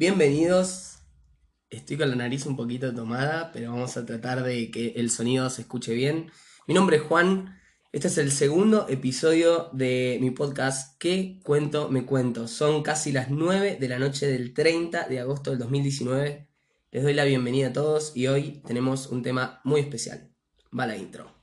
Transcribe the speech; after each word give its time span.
Bienvenidos. 0.00 1.00
Estoy 1.68 1.98
con 1.98 2.08
la 2.08 2.16
nariz 2.16 2.46
un 2.46 2.56
poquito 2.56 2.94
tomada, 2.94 3.52
pero 3.52 3.72
vamos 3.72 3.98
a 3.98 4.06
tratar 4.06 4.42
de 4.42 4.70
que 4.70 4.94
el 4.96 5.10
sonido 5.10 5.50
se 5.50 5.60
escuche 5.60 5.92
bien. 5.92 6.30
Mi 6.66 6.72
nombre 6.72 6.96
es 6.96 7.02
Juan. 7.02 7.60
Este 7.92 8.08
es 8.08 8.16
el 8.16 8.32
segundo 8.32 8.88
episodio 8.88 9.68
de 9.74 10.16
mi 10.22 10.30
podcast 10.30 10.98
¿Qué 10.98 11.38
cuento? 11.44 11.90
Me 11.90 12.06
cuento. 12.06 12.48
Son 12.48 12.82
casi 12.82 13.12
las 13.12 13.28
9 13.28 13.76
de 13.78 13.88
la 13.90 13.98
noche 13.98 14.26
del 14.26 14.54
30 14.54 15.06
de 15.06 15.20
agosto 15.20 15.50
del 15.50 15.58
2019. 15.58 16.48
Les 16.92 17.02
doy 17.02 17.12
la 17.12 17.26
bienvenida 17.26 17.68
a 17.68 17.72
todos 17.74 18.16
y 18.16 18.26
hoy 18.26 18.62
tenemos 18.66 19.08
un 19.08 19.22
tema 19.22 19.60
muy 19.64 19.82
especial. 19.82 20.30
Va 20.72 20.86
la 20.86 20.96
intro. 20.96 21.39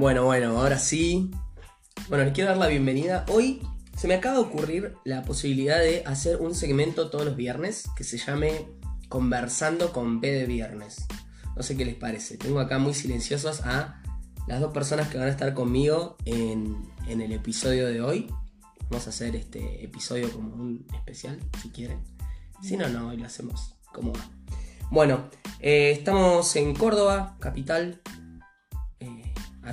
Bueno, 0.00 0.24
bueno, 0.24 0.58
ahora 0.58 0.78
sí. 0.78 1.30
Bueno, 2.08 2.24
les 2.24 2.32
quiero 2.32 2.48
dar 2.48 2.56
la 2.56 2.68
bienvenida. 2.68 3.26
Hoy 3.28 3.60
se 3.94 4.08
me 4.08 4.14
acaba 4.14 4.36
de 4.36 4.40
ocurrir 4.44 4.94
la 5.04 5.24
posibilidad 5.24 5.78
de 5.78 6.04
hacer 6.06 6.38
un 6.40 6.54
segmento 6.54 7.10
todos 7.10 7.26
los 7.26 7.36
viernes 7.36 7.84
que 7.98 8.02
se 8.02 8.16
llame 8.16 8.66
Conversando 9.10 9.92
con 9.92 10.22
B 10.22 10.32
de 10.32 10.46
Viernes. 10.46 11.04
No 11.54 11.62
sé 11.62 11.76
qué 11.76 11.84
les 11.84 11.96
parece. 11.96 12.38
Tengo 12.38 12.60
acá 12.60 12.78
muy 12.78 12.94
silenciosos 12.94 13.60
a 13.66 14.02
las 14.46 14.60
dos 14.60 14.72
personas 14.72 15.08
que 15.08 15.18
van 15.18 15.26
a 15.26 15.30
estar 15.30 15.52
conmigo 15.52 16.16
en, 16.24 16.78
en 17.06 17.20
el 17.20 17.32
episodio 17.32 17.86
de 17.86 18.00
hoy. 18.00 18.32
Vamos 18.88 19.06
a 19.06 19.10
hacer 19.10 19.36
este 19.36 19.84
episodio 19.84 20.32
como 20.32 20.54
un 20.54 20.86
especial, 20.94 21.38
si 21.60 21.68
quieren. 21.68 22.02
Si 22.62 22.78
no, 22.78 22.88
no, 22.88 23.08
hoy 23.08 23.18
lo 23.18 23.26
hacemos 23.26 23.74
como 23.92 24.14
va. 24.14 24.30
Bueno, 24.90 25.28
eh, 25.60 25.90
estamos 25.90 26.56
en 26.56 26.74
Córdoba, 26.74 27.36
capital, 27.38 28.00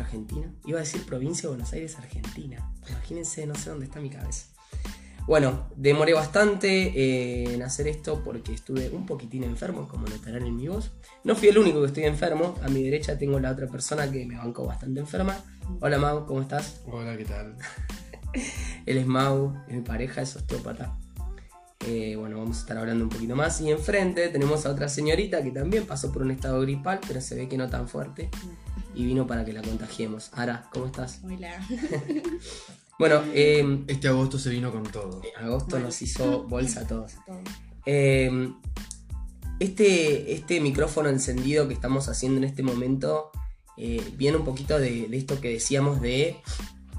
Argentina. 0.07 0.49
Iba 0.65 0.79
a 0.79 0.81
decir 0.81 1.05
provincia 1.05 1.43
de 1.43 1.49
Buenos 1.49 1.73
Aires, 1.73 1.97
Argentina. 1.97 2.71
Imagínense, 2.89 3.45
no 3.45 3.55
sé 3.55 3.69
dónde 3.69 3.85
está 3.85 3.99
mi 3.99 4.09
cabeza. 4.09 4.47
Bueno, 5.27 5.67
demoré 5.75 6.13
bastante 6.13 6.69
eh, 6.95 7.53
en 7.53 7.61
hacer 7.61 7.89
esto 7.89 8.23
porque 8.23 8.53
estuve 8.53 8.89
un 8.89 9.05
poquitín 9.05 9.43
enfermo, 9.43 9.85
como 9.89 10.07
notarán 10.07 10.45
en 10.45 10.55
mi 10.55 10.69
voz. 10.69 10.93
No 11.25 11.35
fui 11.35 11.49
el 11.49 11.57
único 11.57 11.81
que 11.81 11.87
estoy 11.87 12.03
enfermo. 12.05 12.55
A 12.63 12.69
mi 12.69 12.81
derecha 12.81 13.17
tengo 13.17 13.37
la 13.37 13.51
otra 13.51 13.67
persona 13.67 14.09
que 14.09 14.25
me 14.25 14.37
bancó 14.37 14.65
bastante 14.65 15.01
enferma. 15.01 15.37
Hola 15.81 15.97
Mau, 15.97 16.25
¿cómo 16.25 16.41
estás? 16.41 16.81
Hola, 16.87 17.17
¿qué 17.17 17.25
tal? 17.25 17.57
Él 18.85 18.97
es 18.97 19.05
Mau, 19.05 19.53
es 19.67 19.75
mi 19.75 19.81
pareja, 19.81 20.21
es 20.21 20.33
osteópata. 20.37 20.97
Eh, 21.85 22.15
bueno, 22.17 22.37
vamos 22.37 22.57
a 22.57 22.59
estar 22.61 22.77
hablando 22.77 23.03
un 23.03 23.09
poquito 23.09 23.35
más. 23.35 23.59
Y 23.59 23.69
enfrente 23.69 24.29
tenemos 24.29 24.65
a 24.65 24.71
otra 24.71 24.87
señorita 24.87 25.43
que 25.43 25.51
también 25.51 25.85
pasó 25.85 26.13
por 26.13 26.21
un 26.21 26.31
estado 26.31 26.61
gripal, 26.61 27.01
pero 27.05 27.19
se 27.19 27.35
ve 27.35 27.49
que 27.49 27.57
no 27.57 27.69
tan 27.69 27.89
fuerte. 27.89 28.29
Y 28.97 29.05
vino 29.05 29.27
para 29.27 29.45
que 29.45 29.53
la 29.53 29.61
contagiemos. 29.61 30.31
Ara, 30.33 30.67
¿cómo 30.73 30.87
estás? 30.87 31.21
Hola. 31.23 31.65
Bueno, 32.99 33.21
eh, 33.31 33.83
Este 33.85 34.07
agosto 34.07 34.39
se 34.39 34.49
vino 34.49 34.71
con 34.71 34.81
todo. 34.81 35.21
agosto 35.39 35.69
Bueno. 35.69 35.85
nos 35.85 36.01
hizo 36.01 36.45
bolsa 36.45 36.79
a 36.79 36.87
todos. 36.87 37.13
Todo. 37.27 37.41
Eh, 37.85 38.51
este, 39.59 40.33
este 40.33 40.59
micrófono 40.61 41.07
encendido 41.09 41.67
que 41.67 41.75
estamos 41.75 42.09
haciendo 42.09 42.39
en 42.39 42.43
este 42.45 42.63
momento 42.63 43.29
eh, 43.77 44.01
viene 44.17 44.37
un 44.37 44.45
poquito 44.45 44.79
de, 44.79 45.07
de 45.07 45.15
esto 45.17 45.39
que 45.39 45.49
decíamos 45.51 46.01
de, 46.01 46.37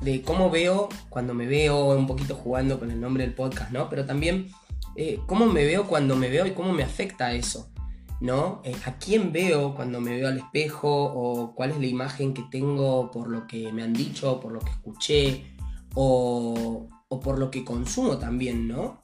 de 0.01 0.23
cómo 0.23 0.51
veo 0.51 0.89
cuando 1.09 1.35
me 1.35 1.47
veo, 1.47 1.87
un 1.97 2.07
poquito 2.07 2.37
jugando 2.37 2.79
con 2.79 2.93
el 2.93 3.01
nombre 3.01 3.25
del 3.25 3.35
podcast, 3.35 3.73
¿no? 3.73 3.89
Pero 3.91 4.07
también 4.07 4.53
eh, 4.95 5.19
cómo 5.27 5.47
me 5.47 5.65
veo 5.65 5.89
cuando 5.89 6.15
me 6.15 6.29
veo 6.29 6.47
y 6.47 6.53
cómo 6.53 6.73
me 6.73 6.85
afecta 6.85 7.33
eso, 7.33 7.69
¿no? 8.21 8.61
Eh, 8.65 8.77
¿A 8.85 8.99
quién 8.99 9.33
veo 9.33 9.75
cuando 9.75 10.01
me 10.01 10.17
veo 10.17 10.29
al 10.29 10.39
espejo 10.39 10.89
o 10.91 11.55
cuál 11.55 11.71
es 11.71 11.79
la 11.79 11.87
imagen 11.87 12.35
que 12.35 12.43
tengo 12.51 13.11
por 13.11 13.29
lo 13.29 13.47
que 13.47 13.73
me 13.73 13.83
han 13.83 13.93
dicho, 13.93 14.41
por 14.41 14.53
lo 14.53 14.61
que 14.61 14.71
escuché 14.71 15.57
o, 15.95 16.89
o 17.09 17.21
por 17.21 17.39
lo 17.39 17.51
que 17.51 17.65
consumo 17.65 18.19
también, 18.19 18.69
¿no? 18.69 19.03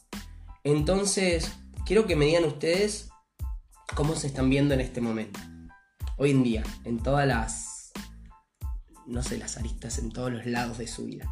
Entonces, 0.64 1.52
quiero 1.84 2.06
que 2.06 2.16
me 2.16 2.26
digan 2.26 2.44
ustedes 2.44 3.10
cómo 3.94 4.14
se 4.16 4.26
están 4.26 4.50
viendo 4.50 4.74
en 4.74 4.80
este 4.80 5.00
momento. 5.00 5.40
Hoy 6.16 6.30
en 6.30 6.42
día, 6.42 6.62
en 6.84 6.98
todas 7.02 7.26
las, 7.26 7.92
no 9.06 9.22
sé, 9.22 9.38
las 9.38 9.56
aristas, 9.56 9.98
en 9.98 10.10
todos 10.10 10.32
los 10.32 10.46
lados 10.46 10.78
de 10.78 10.86
su 10.86 11.06
vida. 11.06 11.28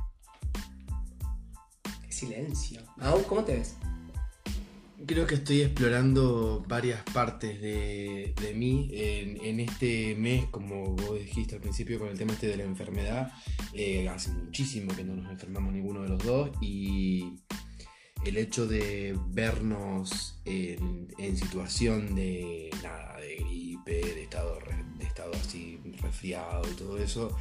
Qué 2.03 2.13
silencio. 2.13 2.83
Mau, 2.97 3.23
¿cómo 3.25 3.45
te 3.45 3.57
ves? 3.57 3.77
Creo 5.05 5.27
que 5.27 5.35
estoy 5.35 5.63
explorando 5.63 6.65
varias 6.69 7.03
partes 7.13 7.61
de, 7.61 8.35
de 8.41 8.55
mí 8.55 8.89
en, 8.93 9.59
este 9.59 10.15
mes, 10.15 10.47
como 10.47 10.95
vos 10.95 11.19
dijiste 11.19 11.57
al 11.57 11.61
principio, 11.61 11.99
con 11.99 12.09
el 12.09 12.19
tema 12.19 12.33
este 12.35 12.47
de 12.47 12.57
la 12.57 12.63
enfermedad. 12.63 13.33
Eh, 13.73 14.09
hace 14.09 14.31
muchísimo 14.31 14.95
que 14.95 15.03
no 15.03 15.17
nos 15.17 15.31
enfermamos 15.33 15.73
ninguno 15.73 16.03
de 16.03 16.09
los 16.09 16.23
dos 16.25 16.51
y 16.61 17.41
el 18.25 18.37
hecho 18.37 18.67
de 18.67 19.19
vernos 19.29 20.41
en, 20.45 21.09
en 21.19 21.37
situación 21.37 22.15
de 22.15 22.71
nada, 22.83 23.17
de 23.19 23.37
gripe, 23.37 23.93
de 23.93 24.23
estado, 24.23 24.59
de 24.99 25.05
estado 25.05 25.33
así 25.35 25.81
resfriado 26.01 26.63
y 26.71 26.75
todo 26.75 26.99
eso, 26.99 27.37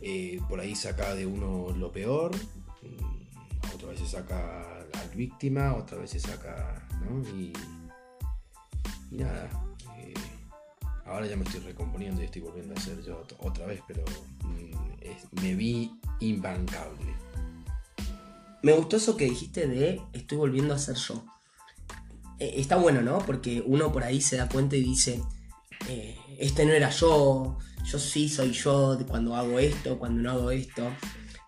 eh, 0.00 0.40
por 0.48 0.60
ahí 0.60 0.74
saca 0.74 1.14
de 1.14 1.26
uno 1.26 1.74
lo 1.76 1.92
peor, 1.92 2.34
mm, 2.82 3.74
otra 3.74 3.90
vez 3.90 3.98
se 4.00 4.06
saca 4.06 4.79
al 4.94 5.08
víctima, 5.16 5.74
otra 5.74 5.98
vez 5.98 6.10
se 6.10 6.20
saca, 6.20 6.86
¿no? 7.00 7.20
Y, 7.36 7.52
y 9.10 9.16
nada, 9.16 9.48
eh, 9.98 10.14
ahora 11.06 11.26
ya 11.26 11.36
me 11.36 11.44
estoy 11.44 11.60
recomponiendo 11.60 12.20
y 12.22 12.24
estoy 12.26 12.42
volviendo 12.42 12.74
a 12.74 12.80
ser 12.80 13.02
yo 13.02 13.22
ot- 13.24 13.36
otra 13.40 13.66
vez, 13.66 13.80
pero 13.86 14.04
mm, 14.44 15.40
me 15.42 15.54
vi 15.54 15.92
imbancable. 16.20 17.14
Me 18.62 18.72
gustó 18.72 18.96
eso 18.96 19.16
que 19.16 19.24
dijiste 19.24 19.66
de 19.66 20.02
estoy 20.12 20.36
volviendo 20.38 20.74
a 20.74 20.78
ser 20.78 20.96
yo. 20.96 21.24
Eh, 22.38 22.54
está 22.56 22.76
bueno, 22.76 23.00
¿no? 23.00 23.18
Porque 23.18 23.62
uno 23.66 23.90
por 23.92 24.04
ahí 24.04 24.20
se 24.20 24.36
da 24.36 24.48
cuenta 24.48 24.76
y 24.76 24.82
dice, 24.82 25.22
eh, 25.88 26.18
este 26.38 26.64
no 26.66 26.72
era 26.72 26.90
yo, 26.90 27.58
yo 27.84 27.98
sí 27.98 28.28
soy 28.28 28.52
yo 28.52 28.98
cuando 29.08 29.34
hago 29.34 29.58
esto, 29.58 29.98
cuando 29.98 30.22
no 30.22 30.30
hago 30.30 30.50
esto. 30.50 30.88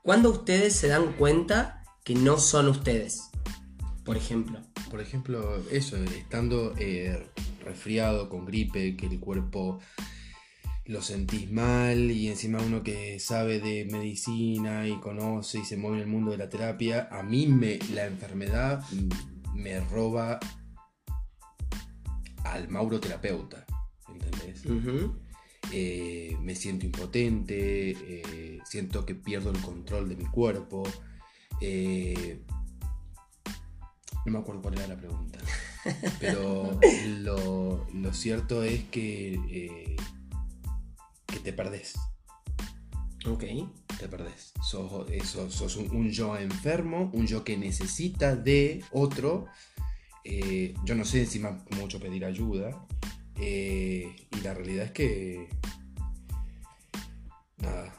¿Cuándo 0.02 0.30
ustedes 0.30 0.74
se 0.74 0.88
dan 0.88 1.12
cuenta 1.12 1.84
que 2.02 2.14
no 2.14 2.38
son 2.38 2.68
ustedes? 2.68 3.30
Por 4.04 4.16
ejemplo. 4.16 4.60
Por 4.90 5.00
ejemplo, 5.00 5.62
eso, 5.70 5.96
estando 5.96 6.74
eh, 6.76 7.26
resfriado, 7.64 8.28
con 8.28 8.44
gripe, 8.44 8.96
que 8.96 9.06
el 9.06 9.20
cuerpo 9.20 9.78
lo 10.86 11.00
sentís 11.00 11.50
mal 11.50 12.10
y 12.10 12.28
encima 12.28 12.60
uno 12.60 12.82
que 12.82 13.20
sabe 13.20 13.60
de 13.60 13.84
medicina 13.84 14.86
y 14.88 14.98
conoce 14.98 15.60
y 15.60 15.64
se 15.64 15.76
mueve 15.76 15.98
en 15.98 16.02
el 16.02 16.08
mundo 16.08 16.32
de 16.32 16.38
la 16.38 16.48
terapia, 16.48 17.08
a 17.10 17.22
mí 17.22 17.46
me, 17.46 17.78
la 17.94 18.06
enfermedad 18.06 18.84
me 19.54 19.80
roba 19.80 20.40
al 22.44 22.68
Mauro 22.68 22.98
terapeuta, 22.98 23.64
¿entendés? 24.08 24.64
Eh, 25.72 26.36
me 26.40 26.56
siento 26.56 26.84
impotente, 26.84 27.90
eh, 27.90 28.58
siento 28.64 29.06
que 29.06 29.14
pierdo 29.14 29.50
el 29.50 29.60
control 29.60 30.08
de 30.08 30.16
mi 30.16 30.26
cuerpo. 30.26 30.82
eh, 31.60 32.42
no 34.24 34.32
me 34.32 34.38
acuerdo 34.38 34.62
cuál 34.62 34.74
era 34.74 34.86
la 34.86 34.96
pregunta. 34.96 35.38
Pero 36.20 36.78
lo, 37.20 37.86
lo 37.92 38.12
cierto 38.14 38.62
es 38.62 38.84
que, 38.84 39.34
eh, 39.50 39.96
que 41.26 41.38
te 41.40 41.52
perdés. 41.52 41.94
Ok. 43.26 43.44
Te 43.98 44.08
perdés. 44.08 44.52
Sos, 44.62 45.08
eh, 45.10 45.22
sos- 45.24 45.54
sos 45.54 45.76
un, 45.76 45.94
un 45.94 46.10
yo 46.10 46.36
enfermo, 46.36 47.10
un 47.12 47.26
yo 47.26 47.44
que 47.44 47.56
necesita 47.56 48.34
de 48.36 48.84
otro. 48.92 49.46
Eh, 50.24 50.74
yo 50.84 50.94
no 50.94 51.04
sé 51.04 51.20
encima 51.20 51.64
mucho 51.76 51.98
pedir 52.00 52.24
ayuda. 52.24 52.86
Eh, 53.36 54.14
y 54.30 54.40
la 54.42 54.54
realidad 54.54 54.86
es 54.86 54.92
que. 54.92 55.48
Nada. 57.58 57.92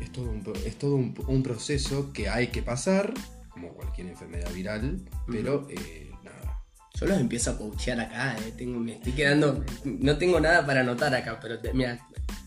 Es 0.00 0.10
todo, 0.12 0.30
un, 0.30 0.42
es 0.66 0.78
todo 0.78 0.96
un, 0.96 1.14
un 1.28 1.42
proceso 1.42 2.12
que 2.12 2.28
hay 2.28 2.48
que 2.48 2.62
pasar, 2.62 3.14
como 3.62 3.74
cualquier 3.74 4.08
enfermedad 4.08 4.50
viral, 4.52 5.00
pero 5.28 5.66
eh, 5.70 6.10
nada. 6.22 6.62
Yo 6.94 7.06
los 7.06 7.18
empiezo 7.18 7.52
a 7.52 7.58
coachear 7.58 8.00
acá, 8.00 8.36
eh. 8.38 8.52
tengo, 8.56 8.78
me 8.80 8.94
estoy 8.94 9.12
quedando. 9.12 9.64
No 9.84 10.18
tengo 10.18 10.40
nada 10.40 10.66
para 10.66 10.80
anotar 10.80 11.14
acá, 11.14 11.38
pero 11.40 11.58
te- 11.60 11.72
mira, 11.72 11.98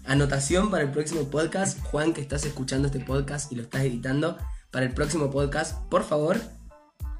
anotación 0.05 0.69
para 0.69 0.83
el 0.83 0.91
próximo 0.91 1.29
podcast. 1.29 1.79
Juan, 1.85 2.13
que 2.13 2.21
estás 2.21 2.45
escuchando 2.45 2.87
este 2.87 2.99
podcast 2.99 3.51
y 3.51 3.55
lo 3.55 3.63
estás 3.63 3.81
editando, 3.81 4.37
para 4.71 4.85
el 4.85 4.93
próximo 4.93 5.31
podcast, 5.31 5.81
por 5.89 6.03
favor, 6.03 6.37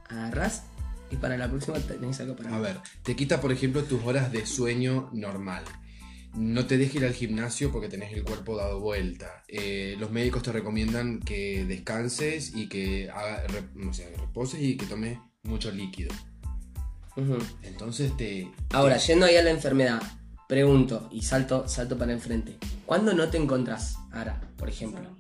agarras 0.10 0.64
y 1.10 1.16
para 1.16 1.38
la 1.38 1.48
próxima 1.50 1.80
tenés 1.80 2.20
algo 2.20 2.36
para 2.36 2.54
A 2.56 2.60
ver, 2.60 2.80
te 3.04 3.16
quita, 3.16 3.40
por 3.42 3.52
ejemplo, 3.52 3.84
tus 3.84 4.04
horas 4.04 4.32
de 4.32 4.46
sueño 4.46 5.10
normal. 5.14 5.64
No 6.36 6.66
te 6.66 6.78
dejes 6.78 6.96
ir 6.96 7.06
al 7.06 7.14
gimnasio 7.14 7.72
porque 7.72 7.88
tenés 7.88 8.12
el 8.14 8.24
cuerpo 8.24 8.56
dado 8.58 8.80
vuelta. 8.80 9.44
Eh, 9.48 9.96
los 10.00 10.12
médicos 10.12 10.44
te 10.44 10.52
recomiendan 10.52 11.20
que 11.20 11.66
descanses 11.66 12.54
y 12.56 12.68
que 12.68 13.10
haga, 13.10 13.46
re- 13.48 13.88
o 13.88 13.94
sea, 13.94 14.08
reposes 14.18 14.62
y 14.62 14.76
que 14.78 14.86
tomes 14.86 15.18
mucho 15.44 15.72
líquido. 15.72 16.14
Entonces 17.64 18.16
te. 18.18 18.52
Ahora, 18.74 18.98
yendo 18.98 19.26
ahí 19.26 19.38
a 19.38 19.44
la 19.44 19.52
enfermedad, 19.52 20.02
pregunto 20.50 21.08
y 21.12 21.22
salto, 21.22 21.68
salto 21.68 21.98
para 21.98 22.12
enfrente. 22.12 22.58
¿Cuándo 22.86 23.14
no 23.14 23.30
te 23.30 23.38
encontrás, 23.38 23.96
Ara, 24.12 24.42
por 24.58 24.68
ejemplo? 24.70 25.18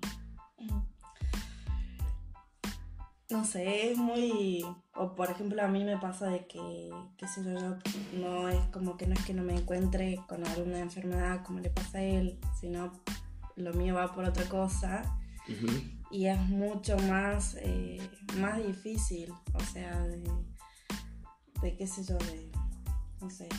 No 3.31 3.43
sé, 3.43 3.91
es 3.91 3.97
muy... 3.97 4.63
O 4.95 5.15
por 5.15 5.29
ejemplo 5.31 5.61
a 5.63 5.67
mí 5.67 5.83
me 5.83 5.97
pasa 5.97 6.27
de 6.27 6.45
que, 6.45 6.91
qué 7.17 7.27
sé 7.27 7.43
yo, 7.43 7.53
yo 7.59 7.77
no 8.19 8.49
es 8.49 8.59
como 8.67 8.97
que 8.97 9.07
no 9.07 9.13
es 9.15 9.25
que 9.25 9.33
no 9.33 9.43
me 9.43 9.55
encuentre 9.55 10.19
con 10.27 10.45
alguna 10.45 10.79
enfermedad 10.79 11.43
como 11.43 11.59
le 11.59 11.69
pasa 11.69 11.97
a 11.97 12.03
él, 12.03 12.39
sino 12.59 12.91
lo 13.55 13.73
mío 13.73 13.95
va 13.95 14.13
por 14.13 14.25
otra 14.25 14.45
cosa. 14.47 15.03
Y 16.11 16.27
es 16.27 16.39
mucho 16.39 16.97
más, 16.99 17.55
eh, 17.59 17.99
más 18.37 18.63
difícil, 18.65 19.33
o 19.53 19.59
sea, 19.59 19.99
de, 20.01 20.23
de 21.61 21.75
qué 21.75 21.87
sé 21.87 22.03
yo, 22.03 22.17
de, 22.19 22.49
no 23.21 23.29
sé, 23.29 23.49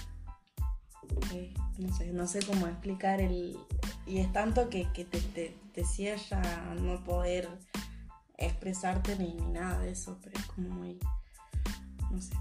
de- 1.30 1.52
no 1.78 1.94
sé, 1.94 2.12
no 2.12 2.26
sé 2.26 2.38
cómo 2.46 2.66
explicar 2.68 3.20
el, 3.20 3.58
y 4.06 4.18
es 4.18 4.32
tanto 4.32 4.70
que, 4.70 4.90
que 4.92 5.04
te, 5.04 5.20
te, 5.20 5.56
te 5.74 5.84
cierra 5.84 6.74
no 6.80 7.02
poder 7.04 7.48
expresarte 8.38 9.16
ni, 9.16 9.34
ni 9.34 9.46
nada 9.52 9.78
de 9.80 9.90
eso, 9.92 10.18
pero 10.22 10.38
es 10.38 10.44
como 10.46 10.68
muy, 10.70 10.98
no 12.10 12.20
sé. 12.20 12.34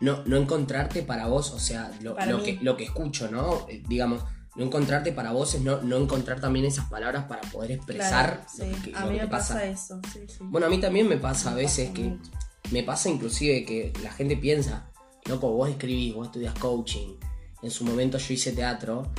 No, 0.00 0.22
no 0.26 0.36
encontrarte 0.36 1.02
para 1.02 1.26
vos, 1.26 1.50
o 1.52 1.58
sea, 1.58 1.90
lo, 2.00 2.14
que, 2.42 2.58
lo 2.62 2.76
que 2.76 2.84
escucho, 2.84 3.30
¿no? 3.30 3.66
Eh, 3.68 3.82
digamos, 3.88 4.22
no 4.54 4.64
encontrarte 4.64 5.12
para 5.12 5.32
vos 5.32 5.54
es 5.54 5.60
no, 5.60 5.82
no 5.82 5.96
encontrar 5.96 6.40
también 6.40 6.64
esas 6.64 6.86
palabras 6.88 7.24
para 7.24 7.42
poder 7.50 7.72
expresar 7.72 8.46
Claro, 8.56 8.70
lo 8.70 8.76
sí, 8.76 8.82
que, 8.82 8.96
a 8.96 9.04
lo 9.04 9.10
mí 9.10 9.16
que 9.18 9.22
me 9.24 9.28
pasa, 9.28 9.54
pasa. 9.54 9.66
eso, 9.66 10.00
sí, 10.12 10.20
sí. 10.28 10.36
Bueno, 10.40 10.66
a 10.66 10.70
mí 10.70 10.78
también 10.78 11.08
me 11.08 11.16
pasa 11.16 11.50
a 11.50 11.54
veces 11.54 11.88
pasa 11.90 11.94
que 11.94 12.08
mucho. 12.08 12.30
me 12.70 12.82
pasa 12.84 13.08
inclusive 13.08 13.64
que 13.64 13.92
la 14.02 14.12
gente 14.12 14.36
piensa, 14.36 14.86
loco, 15.26 15.50
vos 15.52 15.68
escribís, 15.68 16.14
vos 16.14 16.28
estudias 16.28 16.54
coaching, 16.54 17.16
en 17.62 17.70
su 17.70 17.84
momento 17.84 18.18
yo 18.18 18.32
hice 18.34 18.52
teatro, 18.52 19.12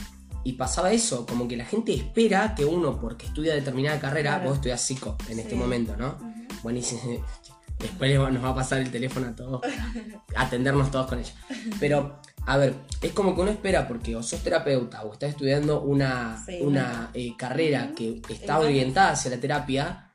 y 0.44 0.54
pasaba 0.54 0.92
eso, 0.92 1.26
como 1.26 1.48
que 1.48 1.56
la 1.58 1.66
gente 1.66 1.94
espera 1.94 2.54
que 2.56 2.66
uno, 2.66 3.00
porque 3.00 3.26
estudia 3.28 3.54
determinada 3.54 4.00
carrera, 4.00 4.32
Claro. 4.36 4.50
vos 4.50 4.56
estudias 4.58 4.82
psico 4.82 5.18
en 5.30 5.40
este 5.40 5.56
momento, 5.56 5.96
¿no? 5.98 6.16
Ujú. 6.20 6.60
Buenísimo. 6.64 7.02
Después 7.80 8.16
nos 8.32 8.44
va 8.44 8.50
a 8.50 8.56
pasar 8.56 8.80
el 8.80 8.92
teléfono 8.92 9.28
a 9.30 9.36
todos, 9.36 9.62
atendernos 10.36 10.92
todos 10.92 11.08
con 11.08 11.20
ella. 11.20 11.34
Pero, 11.80 12.20
a 12.46 12.58
ver, 12.58 12.76
es 13.02 13.12
como 13.12 13.34
que 13.34 13.42
uno 13.42 13.50
espera 13.52 13.88
porque 13.88 14.16
o 14.16 14.22
sos 14.22 14.42
terapeuta 14.44 15.02
o 15.04 15.14
estás 15.14 15.32
estudiando 15.32 15.82
una, 15.82 16.44
Sí, 16.46 16.60
una 16.62 17.10
eh, 17.16 17.34
carrera 17.38 17.92
que 17.96 18.22
está 18.30 18.60
orientada 18.60 19.12
hacia 19.12 19.32
la 19.32 19.38
terapia, 19.40 20.12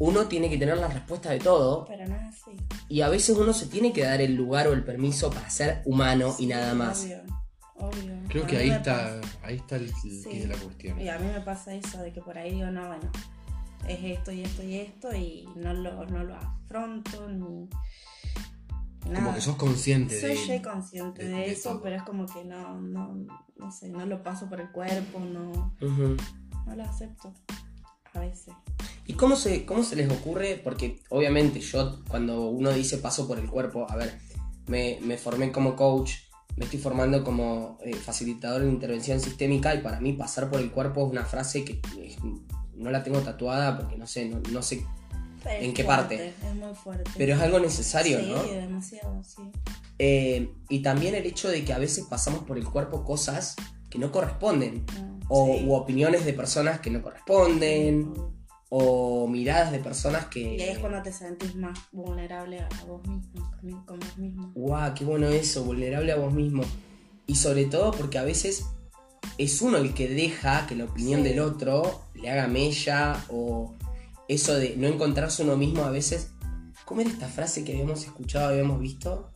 uno 0.00 0.26
tiene 0.26 0.50
que 0.50 0.58
tener 0.58 0.76
la 0.78 0.88
respuesta 0.88 1.30
de 1.30 1.38
todo 1.38 1.84
Pero 1.86 2.06
no 2.08 2.16
es 2.16 2.22
así. 2.42 2.56
y 2.88 3.00
a 3.00 3.08
veces 3.08 3.36
uno 3.38 3.52
se 3.52 3.66
tiene 3.66 3.92
que 3.92 4.02
dar 4.02 4.20
el 4.20 4.34
lugar 4.34 4.66
o 4.68 4.72
el 4.74 4.84
permiso 4.84 5.30
para 5.30 5.48
ser 5.48 5.82
humano 5.86 6.34
y 6.38 6.46
nada 6.46 6.74
más. 6.74 7.04
Obvio, 7.04 7.22
obvio. 7.78 8.14
Creo 8.28 8.44
A 8.44 8.46
que 8.46 8.56
ahí 8.58 8.70
está, 8.70 9.20
pasa- 9.20 9.38
ahí 9.42 9.56
está 9.56 9.76
el, 9.76 9.84
el 9.84 9.94
Sí. 9.94 10.24
quid 10.30 10.42
de 10.42 10.48
la 10.48 10.56
cuestión. 10.56 11.00
Y 11.00 11.08
a 11.08 11.18
mí 11.18 11.26
me 11.32 11.40
pasa 11.40 11.74
eso, 11.74 11.98
de 12.02 12.12
que 12.12 12.20
por 12.20 12.36
ahí 12.38 12.52
digo, 12.54 12.70
no, 12.70 12.86
bueno, 12.88 13.10
es 13.88 13.98
esto 14.18 14.32
y 14.32 14.42
esto 14.42 14.62
y 14.62 14.76
esto, 14.76 15.14
y 15.14 15.48
no 15.56 15.72
lo, 15.74 16.04
no 16.06 16.24
lo 16.24 16.34
afronto 16.36 17.28
ni. 17.28 17.68
Nada. 19.08 19.20
Como 19.24 19.34
que 19.36 19.40
sos 19.40 19.56
consciente 19.56 20.20
Soy 20.20 20.30
de, 20.36 20.46
ya 20.46 20.62
consciente 20.62 21.24
de- 21.24 21.52
eso, 21.52 21.80
pero 21.80 21.94
es 21.96 22.02
como 22.02 22.26
que 22.26 22.44
no, 22.44 22.80
no, 22.80 23.14
no 23.56 23.70
sé, 23.72 23.88
no 23.88 24.04
lo 24.04 24.22
paso 24.24 24.48
por 24.48 24.60
el 24.60 24.70
cuerpo, 24.72 25.20
no, 25.20 25.76
no 25.80 26.74
lo 26.74 26.82
acepto. 26.84 27.32
A 28.14 28.18
veces. 28.20 28.52
¿Y 29.06 29.12
cómo 29.12 29.36
se, 29.36 29.64
cómo 29.66 29.84
se 29.84 29.94
les 29.94 30.10
ocurre? 30.10 30.60
Porque 30.64 31.02
obviamente 31.10 31.60
yo 31.60 32.02
cuando 32.08 32.48
uno 32.48 32.72
dice 32.72 32.96
paso 32.98 33.28
por 33.28 33.38
el 33.38 33.48
cuerpo, 33.48 33.86
a 33.88 33.94
ver, 33.94 34.18
me, 34.66 34.98
me 35.02 35.18
formé 35.18 35.52
como 35.52 35.76
coach, 35.76 36.12
me 36.56 36.64
estoy 36.64 36.78
formando 36.80 37.22
como 37.24 37.78
eh, 37.82 37.94
facilitador 37.94 38.62
de 38.62 38.68
intervención 38.68 39.20
sistémica 39.20 39.74
y 39.74 39.78
para 39.82 40.00
mí 40.00 40.12
pasar 40.14 40.48
por 40.50 40.60
el 40.60 40.70
cuerpo 40.70 41.04
es 41.06 41.12
una 41.12 41.24
frase 41.24 41.64
que 41.64 41.80
eh, 41.98 42.16
no 42.74 42.90
la 42.90 43.02
tengo 43.02 43.20
tatuada 43.20 43.76
porque 43.76 43.96
no 43.96 44.06
sé, 44.06 44.26
no, 44.28 44.40
no 44.52 44.62
sé, 44.62 44.84
Es 45.44 45.62
¿En 45.64 45.74
qué 45.74 45.84
fuerte, 45.84 46.16
parte? 46.16 46.34
Es 46.48 46.54
muy 46.54 46.74
fuerte. 46.74 47.10
pero 47.16 47.34
es 47.34 47.40
algo 47.40 47.58
necesario, 47.60 48.20
sí, 48.20 48.26
¿no? 48.30 48.42
demasiado, 48.42 49.22
sí. 49.22 49.42
Eh, 49.98 50.50
y 50.68 50.80
también 50.80 51.14
el 51.14 51.24
hecho 51.26 51.48
de 51.48 51.64
que 51.64 51.72
a 51.72 51.78
veces 51.78 52.04
pasamos 52.08 52.44
por 52.44 52.58
el 52.58 52.64
cuerpo 52.64 53.04
cosas 53.04 53.56
que 53.88 53.98
no 53.98 54.10
corresponden, 54.12 54.84
No, 54.98 55.18
o 55.28 55.46
sí. 55.58 55.64
u 55.66 55.72
opiniones 55.74 56.24
de 56.24 56.32
personas 56.32 56.80
que 56.80 56.90
no 56.90 57.00
corresponden. 57.02 58.12
O 58.68 59.28
miradas 59.28 59.70
de 59.72 59.78
personas 59.78 60.26
que... 60.26 60.40
Y 60.56 60.60
ahí 60.60 60.70
es 60.70 60.78
cuando 60.78 61.00
te 61.02 61.12
sentís 61.12 61.54
más 61.54 61.78
vulnerable 61.92 62.60
a 62.60 62.84
vos 62.86 63.00
mismo, 63.06 63.50
con, 63.60 63.84
con 63.84 63.98
vos 64.00 64.18
mismo. 64.18 64.52
Guau, 64.54 64.94
qué 64.94 65.04
bueno 65.04 65.28
eso, 65.28 65.62
vulnerable 65.64 66.12
a 66.12 66.16
vos 66.16 66.32
mismo. 66.32 66.62
Y 67.26 67.36
sobre 67.36 67.64
todo 67.66 67.92
porque 67.92 68.18
a 68.18 68.24
veces 68.24 68.66
es 69.38 69.62
uno 69.62 69.78
el 69.78 69.94
que 69.94 70.08
deja 70.08 70.66
que 70.66 70.74
la 70.76 70.84
opinión 70.84 71.22
Sí. 71.22 71.28
del 71.28 71.40
otro 71.40 72.02
le 72.14 72.30
haga 72.30 72.46
mella 72.48 73.24
o 73.28 73.74
eso 74.28 74.54
de 74.54 74.76
no 74.76 74.88
encontrarse 74.88 75.42
uno 75.42 75.56
mismo 75.56 75.84
a 75.84 75.90
veces. 75.90 76.30
¿Cómo 76.84 77.00
era 77.00 77.10
esta 77.10 77.28
frase 77.28 77.64
que 77.64 77.72
habíamos 77.72 78.04
escuchado, 78.04 78.48
habíamos 78.48 78.80
visto? 78.80 79.30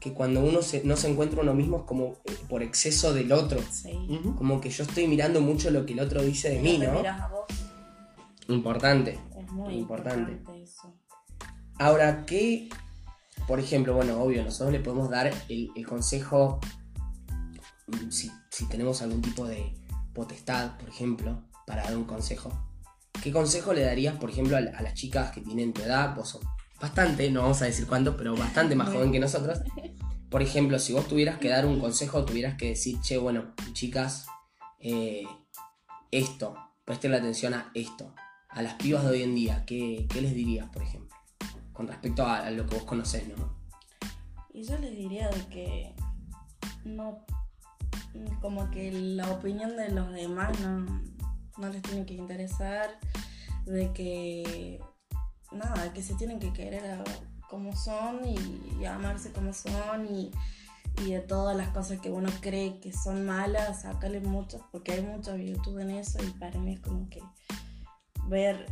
Que 0.00 0.12
cuando 0.12 0.40
uno 0.40 0.62
se- 0.62 0.84
no 0.84 0.96
se 0.96 1.08
encuentra 1.10 1.40
uno 1.42 1.52
mismo 1.54 1.78
es 1.78 1.82
como 1.84 2.14
eh, 2.26 2.32
por 2.48 2.62
exceso 2.62 3.12
del 3.12 3.32
otro. 3.32 3.60
Sí. 3.72 3.90
Como 4.38 4.60
que 4.60 4.70
yo 4.70 4.84
estoy 4.84 5.08
mirando 5.08 5.40
mucho 5.40 5.70
lo 5.70 5.84
que 5.84 5.94
el 5.94 6.00
otro 6.00 6.22
dice 6.22 6.48
de 6.50 6.56
Y 6.56 6.62
mí, 6.62 6.78
te 6.78 6.86
¿no? 6.86 6.94
mirás 6.98 7.20
a 7.22 7.28
vos, 7.28 7.44
Importante. 8.48 9.18
es 9.38 9.50
muy 9.52 9.74
Importante. 9.74 10.32
importante, 10.32 10.62
eso. 10.62 10.94
Ahora, 11.78 12.24
¿qué? 12.26 12.68
Por 13.46 13.60
ejemplo, 13.60 13.94
bueno, 13.94 14.20
obvio, 14.22 14.42
nosotros 14.42 14.72
le 14.72 14.80
podemos 14.80 15.10
dar 15.10 15.30
el, 15.48 15.70
el 15.76 15.86
consejo 15.86 16.58
mm, 17.86 18.10
si, 18.10 18.30
si 18.50 18.66
tenemos 18.68 19.02
algún 19.02 19.20
tipo 19.22 19.46
de 19.46 19.74
potestad, 20.14 20.76
por 20.78 20.88
ejemplo, 20.88 21.42
para 21.66 21.82
dar 21.84 21.96
un 21.96 22.04
consejo. 22.04 22.50
¿Qué 23.22 23.32
consejo 23.32 23.72
le 23.72 23.82
darías, 23.82 24.16
por 24.16 24.30
ejemplo, 24.30 24.56
a, 24.56 24.60
la- 24.60 24.76
a 24.78 24.82
las 24.82 24.94
chicas 24.94 25.30
que 25.32 25.40
tienen 25.40 25.72
tu 25.72 25.82
edad? 25.82 26.14
Vos 26.14 26.30
sos 26.30 26.42
bastante, 26.80 27.30
no 27.30 27.42
vamos 27.42 27.60
a 27.62 27.66
decir 27.66 27.86
cuánto, 27.86 28.16
pero 28.16 28.34
bastante 28.36 28.74
más 28.74 28.88
joven 28.92 29.12
que 29.12 29.20
nosotros. 29.20 29.60
Por 30.30 30.42
ejemplo, 30.42 30.78
si 30.78 30.92
vos 30.92 31.06
tuvieras 31.08 31.38
que 31.38 31.48
dar 31.50 31.66
un 31.66 31.78
consejo, 31.80 32.24
tuvieras 32.24 32.56
que 32.56 32.68
decir, 32.70 33.00
che, 33.00 33.18
bueno, 33.18 33.54
chicas, 33.72 34.26
eh, 34.80 35.24
esto, 36.10 36.54
presten 36.84 37.10
la 37.12 37.18
atención 37.18 37.52
a 37.54 37.70
esto. 37.74 38.14
A 38.56 38.62
las 38.62 38.72
pibas 38.74 39.04
de 39.04 39.10
hoy 39.10 39.22
en 39.22 39.34
día, 39.34 39.64
¿qué, 39.66 40.06
qué 40.08 40.22
les 40.22 40.34
dirías, 40.34 40.66
por 40.70 40.82
ejemplo? 40.82 41.14
Con 41.74 41.88
respecto 41.88 42.26
a, 42.26 42.50
lo 42.50 42.66
que 42.66 42.76
vos 42.76 42.84
conocés, 42.84 43.28
¿no? 43.28 43.54
Y 44.54 44.64
yo 44.64 44.78
les 44.78 44.96
diría 44.96 45.28
de 45.28 45.46
que 45.48 45.94
no, 46.82 47.26
como 48.40 48.70
que 48.70 48.90
la 48.90 49.30
opinión 49.30 49.76
de 49.76 49.90
los 49.90 50.10
demás 50.10 50.58
no, 50.60 50.86
no 51.58 51.68
les 51.68 51.82
tiene 51.82 52.06
que 52.06 52.14
interesar, 52.14 52.98
de 53.66 53.92
que 53.92 54.80
nada, 55.52 55.92
que 55.92 56.02
se 56.02 56.14
tienen 56.14 56.38
que 56.38 56.54
querer 56.54 56.86
a- 56.92 57.04
como 57.50 57.76
son 57.76 58.26
y, 58.26 58.38
y 58.80 58.86
amarse 58.86 59.32
como 59.32 59.52
son 59.52 60.06
y, 60.10 60.30
y 61.04 61.12
de 61.12 61.20
todas 61.20 61.54
las 61.54 61.68
cosas 61.68 62.00
que 62.00 62.10
uno 62.10 62.30
cree 62.40 62.80
que 62.80 62.90
son 62.94 63.26
malas, 63.26 63.82
sacarle 63.82 64.20
muchas, 64.20 64.62
porque 64.72 64.92
hay 64.92 65.02
mucha 65.02 65.34
virtud 65.34 65.78
en 65.80 65.90
eso 65.90 66.18
y 66.24 66.30
para 66.38 66.58
mí 66.58 66.72
es 66.72 66.80
como 66.80 67.10
que 67.10 67.20
ver 68.28 68.66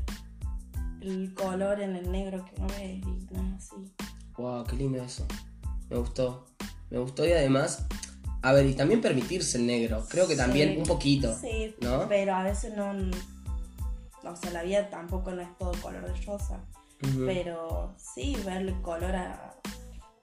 el 1.00 1.34
color 1.34 1.80
en 1.80 1.96
el 1.96 2.10
negro 2.10 2.44
que 2.44 2.52
uno 2.60 2.68
ve 2.78 3.00
y 3.04 3.34
no 3.34 3.56
es 3.56 3.64
así. 3.64 3.92
Wow, 4.36 4.64
qué 4.64 4.76
lindo 4.76 5.02
eso. 5.02 5.26
Me 5.90 5.96
gustó. 5.98 6.46
Me 6.90 6.98
gustó 6.98 7.26
y 7.26 7.32
además, 7.32 7.84
a 8.42 8.52
ver, 8.52 8.66
y 8.66 8.74
también 8.74 9.00
permitirse 9.00 9.58
el 9.58 9.66
negro. 9.66 10.04
Creo 10.08 10.26
que 10.28 10.36
también 10.36 10.78
un 10.78 10.84
poquito. 10.84 11.34
Sí, 11.38 11.74
¿no? 11.80 12.08
pero 12.08 12.34
a 12.34 12.42
veces 12.42 12.74
no. 12.76 12.90
O 14.28 14.36
sea, 14.36 14.50
la 14.52 14.62
vida 14.62 14.88
tampoco 14.90 15.30
no 15.32 15.42
es 15.42 15.58
todo 15.58 15.72
color 15.82 16.06
de 16.06 16.20
rosa. 16.24 16.60
Pero 17.26 17.94
sí, 17.98 18.36
verle 18.44 18.74
color 18.80 19.14
a. 19.14 19.54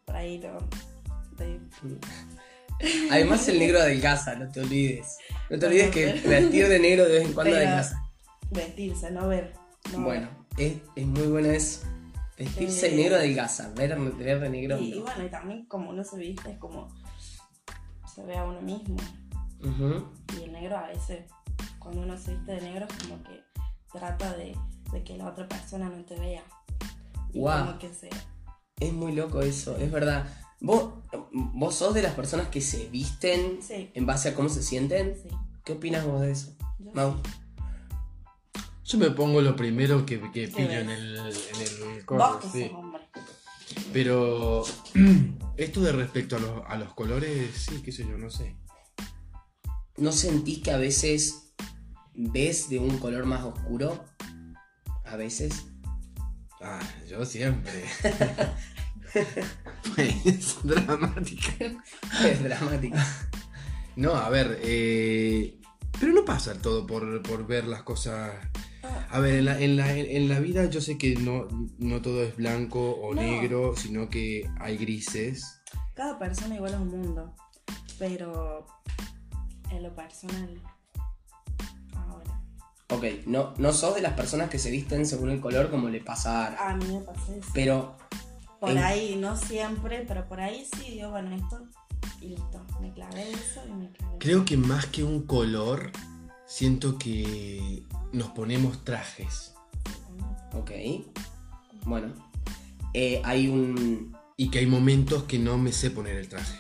Por 0.06 0.16
ahí, 0.16 0.40
¿no? 0.40 0.58
De- 1.38 1.60
Además 3.12 3.48
el 3.48 3.60
negro 3.60 3.80
adelgaza, 3.80 4.36
no 4.36 4.50
te 4.52 4.62
olvides. 4.62 5.18
No 5.50 5.60
te 5.60 5.68
olvides 5.68 5.92
que 5.92 6.06
vestir 6.28 6.68
de 6.68 6.80
negro 6.80 7.06
de 7.06 7.12
vez 7.20 7.28
en 7.28 7.34
cuando 7.34 7.54
Pero- 7.54 7.66
adelgaza. 7.68 8.04
Vestirse, 8.52 9.12
no 9.12 9.28
ver. 9.28 9.54
no 9.92 10.04
Bueno, 10.04 10.30
es, 10.58 10.78
es 10.96 11.08
muy 11.08 11.28
bueno 11.28 11.50
eso. 11.50 11.82
Vestirse 12.38 12.88
de 12.90 12.94
Eh, 12.94 12.98
negro 12.98 13.16
adelgaza. 13.18 13.72
Ver, 13.76 13.98
ver 14.00 14.40
de 14.40 14.50
negro. 14.50 14.76
ver. 14.76 14.84
Y, 14.84 14.94
y 14.94 15.00
no. 15.00 15.06
bueno, 15.06 15.26
y 15.26 15.30
también 15.30 15.66
como 15.66 15.90
uno 15.90 16.04
se 16.04 16.18
viste, 16.18 16.52
es 16.52 16.58
como. 16.58 16.88
Se 18.14 18.24
ve 18.24 18.38
a 18.38 18.44
uno 18.44 18.62
mismo. 18.62 18.98
Ujú. 19.64 20.06
Y 20.40 20.44
el 20.44 20.52
negro 20.52 20.78
a 20.78 20.88
veces, 20.88 21.26
cuando 21.80 22.02
uno 22.02 22.18
se 22.18 22.36
viste 22.36 22.52
de 22.54 22.62
negro, 22.62 22.86
es 22.90 23.04
como 23.08 23.24
que 23.24 23.42
trata 23.94 24.34
de, 24.36 24.56
de 24.92 25.04
que 25.04 25.18
la 25.18 25.28
otra 25.30 25.48
persona 25.48 25.88
no 25.90 26.04
te 26.04 26.16
vea. 26.20 26.44
Y 27.32 27.40
Guau. 27.40 27.66
como 27.68 27.80
que 27.80 27.94
se. 27.94 28.10
Es 28.80 28.92
muy 28.94 29.14
loco 29.14 29.42
eso, 29.42 29.78
es 29.78 29.92
verdad. 29.92 30.26
¿Vos, 30.60 30.94
¿Vos 31.32 31.76
sos 31.76 31.94
de 31.94 32.02
las 32.02 32.14
personas 32.14 32.48
que 32.50 32.62
se 32.62 32.88
visten 32.90 33.60
Sí, 33.62 33.90
en 33.94 34.06
base 34.06 34.30
a 34.30 34.36
cómo 34.36 34.50
se 34.50 34.62
sienten? 34.64 35.16
sí. 35.16 35.30
¿Qué 35.64 35.74
opinas 35.74 36.06
vos 36.06 36.22
de 36.22 36.32
eso? 36.32 36.54
Yo 36.80 36.92
Mau. 36.94 37.16
Yo 38.92 38.98
me 38.98 39.12
pongo 39.12 39.42
lo 39.42 39.56
primero 39.56 40.06
que, 40.06 40.20
que 40.32 40.50
pillo 40.50 40.68
ves? 40.68 40.82
en 40.82 40.90
el, 40.90 41.18
en 41.18 41.26
el 41.96 42.04
Vos 42.06 42.38
que 42.42 42.50
sí. 42.50 42.68
sos 42.68 42.74
hombre. 42.74 43.02
Pero 43.94 44.66
esto 45.58 45.80
de 45.80 45.94
respecto 45.94 46.36
a 46.36 46.40
los, 46.40 46.62
a 46.68 46.76
los 46.78 46.94
colores, 46.94 47.52
sí, 47.56 47.82
qué 47.82 47.94
sé 47.94 48.06
yo, 48.06 48.18
no 48.18 48.30
sé. 48.30 48.58
¿no 49.96 50.12
sentís 50.12 50.60
que 50.60 50.72
a 50.72 50.78
veces 50.78 51.54
ves 52.14 52.68
de 52.68 52.80
un 52.80 52.98
color 52.98 53.26
más 53.26 53.44
oscuro? 53.44 54.04
A 55.06 55.16
veces. 55.16 55.68
Ah, 56.62 56.82
yo 57.10 57.24
siempre. 57.24 57.86
pues, 59.96 60.58
dramática. 60.64 61.54
Es 62.26 62.44
dramático. 62.44 62.98
No, 63.96 64.16
a 64.16 64.30
ver, 64.30 64.60
eh, 64.64 65.58
pero 65.98 66.12
no 66.12 66.26
pasa 66.26 66.56
todo 66.62 66.86
por, 66.86 67.22
por 67.22 67.48
ver 67.48 67.68
las 67.68 67.84
cosas. 67.84 68.51
A 69.10 69.20
ver, 69.20 69.36
en 69.36 69.46
la, 69.46 69.60
en, 69.60 69.76
la, 69.78 69.92
en 69.96 70.30
la 70.30 70.40
vida 70.40 70.66
yo 70.70 70.82
sé 70.82 70.98
que 70.98 71.16
no, 71.16 71.48
no 71.78 72.02
todo 72.02 72.24
es 72.24 72.36
blanco 72.36 72.92
o 72.92 73.14
No. 73.14 73.22
negro, 73.22 73.76
sino 73.76 74.10
que 74.10 74.50
hay 74.60 74.78
grises. 74.78 75.62
Cada 75.94 76.18
persona 76.18 76.56
igual 76.56 76.74
es 76.74 76.80
un 76.80 76.88
mundo. 76.90 77.36
Pero 78.00 78.66
en 79.70 79.84
lo 79.84 79.94
personal. 79.96 80.60
Ahora. 81.96 82.42
Ok, 82.90 83.04
no, 83.28 83.54
no 83.58 83.74
sos 83.74 83.96
de 83.96 84.02
las 84.02 84.14
personas 84.14 84.50
que 84.50 84.60
se 84.60 84.72
visten 84.72 85.06
según 85.06 85.30
el 85.30 85.40
color 85.42 85.70
como 85.70 85.90
le 85.90 86.02
pasa 86.02 86.48
a. 86.48 86.72
A 86.72 86.76
mí 86.76 86.86
me 86.88 87.02
pasa 87.02 87.36
eso. 87.36 87.50
Pero 87.54 87.98
Por 88.60 88.72
en- 88.72 88.78
ahí, 88.80 89.16
no 89.18 89.36
siempre, 89.38 90.04
pero 90.08 90.28
por 90.28 90.40
ahí 90.42 90.66
sí 90.76 90.92
digo, 90.92 91.12
bueno, 91.12 91.36
esto 91.36 91.68
y 92.22 92.30
listo. 92.30 92.66
Me 92.82 92.92
clavé 92.94 93.32
eso 93.32 93.62
y 93.68 93.72
me 93.74 93.92
clavé. 93.92 94.16
Creo 94.20 94.46
que 94.46 94.58
más 94.58 94.86
que 94.88 95.04
un 95.04 95.26
color, 95.26 95.92
siento 96.52 96.98
que 96.98 97.84
nos 98.12 98.30
ponemos 98.30 98.84
trajes. 98.84 99.54
Ok. 100.54 100.72
Bueno. 101.86 102.14
Eh, 102.94 103.22
hay 103.24 103.48
un. 103.48 104.16
Y 104.36 104.50
que 104.50 104.60
hay 104.60 104.66
momentos 104.66 105.24
que 105.24 105.40
no 105.40 105.58
me 105.58 105.72
sé 105.72 105.92
poner 105.92 106.18
el 106.18 106.28
traje. 106.28 106.60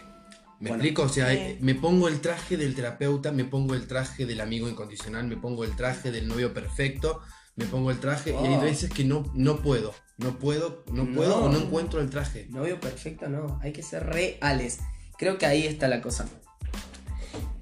¿Me 0.59 0.69
Bueno, 0.69 0.75
explico? 0.83 1.01
O 1.03 1.09
sea, 1.09 1.33
eh. 1.33 1.57
me 1.59 1.75
pongo 1.75 2.07
el 2.07 2.21
traje 2.21 2.55
del 2.55 2.75
terapeuta, 2.75 3.31
me 3.31 3.43
pongo 3.45 3.73
el 3.73 3.87
traje 3.87 4.25
del 4.25 4.39
amigo 4.41 4.69
incondicional, 4.69 5.27
me 5.27 5.35
pongo 5.35 5.63
el 5.65 5.75
traje 5.75 6.11
del 6.11 6.27
novio 6.27 6.53
perfecto, 6.53 7.19
me 7.55 7.65
pongo 7.65 7.89
el 7.91 7.99
traje 7.99 8.29
y 8.31 8.45
hay 8.45 8.55
Oh. 8.55 8.61
veces 8.61 8.91
que 8.91 9.03
no, 9.03 9.23
no 9.33 9.57
puedo. 9.61 9.93
No 10.17 10.37
puedo, 10.37 10.85
no 10.91 11.11
puedo 11.11 11.39
No. 11.39 11.45
o 11.45 11.49
no 11.49 11.57
encuentro 11.59 11.99
el 11.99 12.11
traje. 12.11 12.47
Novio 12.51 12.79
perfecto, 12.79 13.27
no. 13.27 13.59
Hay 13.63 13.73
que 13.73 13.81
ser 13.81 14.05
reales. 14.05 14.79
Creo 15.17 15.37
que 15.39 15.47
ahí 15.47 15.65
está 15.65 15.87
la 15.87 15.99
cosa. 16.01 16.29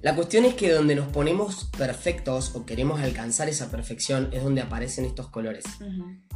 La 0.02 0.16
cuestión 0.16 0.46
es 0.46 0.54
que 0.54 0.72
donde 0.72 0.94
nos 0.94 1.08
ponemos 1.08 1.66
perfectos 1.76 2.54
o 2.54 2.64
queremos 2.64 3.00
alcanzar 3.00 3.50
esa 3.50 3.70
perfección 3.70 4.30
es 4.32 4.42
donde 4.42 4.62
aparecen 4.62 5.04
estos 5.04 5.28
colores. 5.28 5.64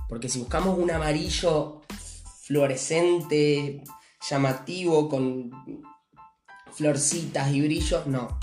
Porque 0.08 0.28
si 0.28 0.38
buscamos 0.38 0.78
un 0.78 0.90
amarillo 0.90 1.80
fluorescente, 2.42 3.82
llamativo, 4.28 5.08
con 5.08 5.50
florcitas 6.72 7.52
y 7.52 7.62
brillos, 7.62 8.06
no. 8.06 8.38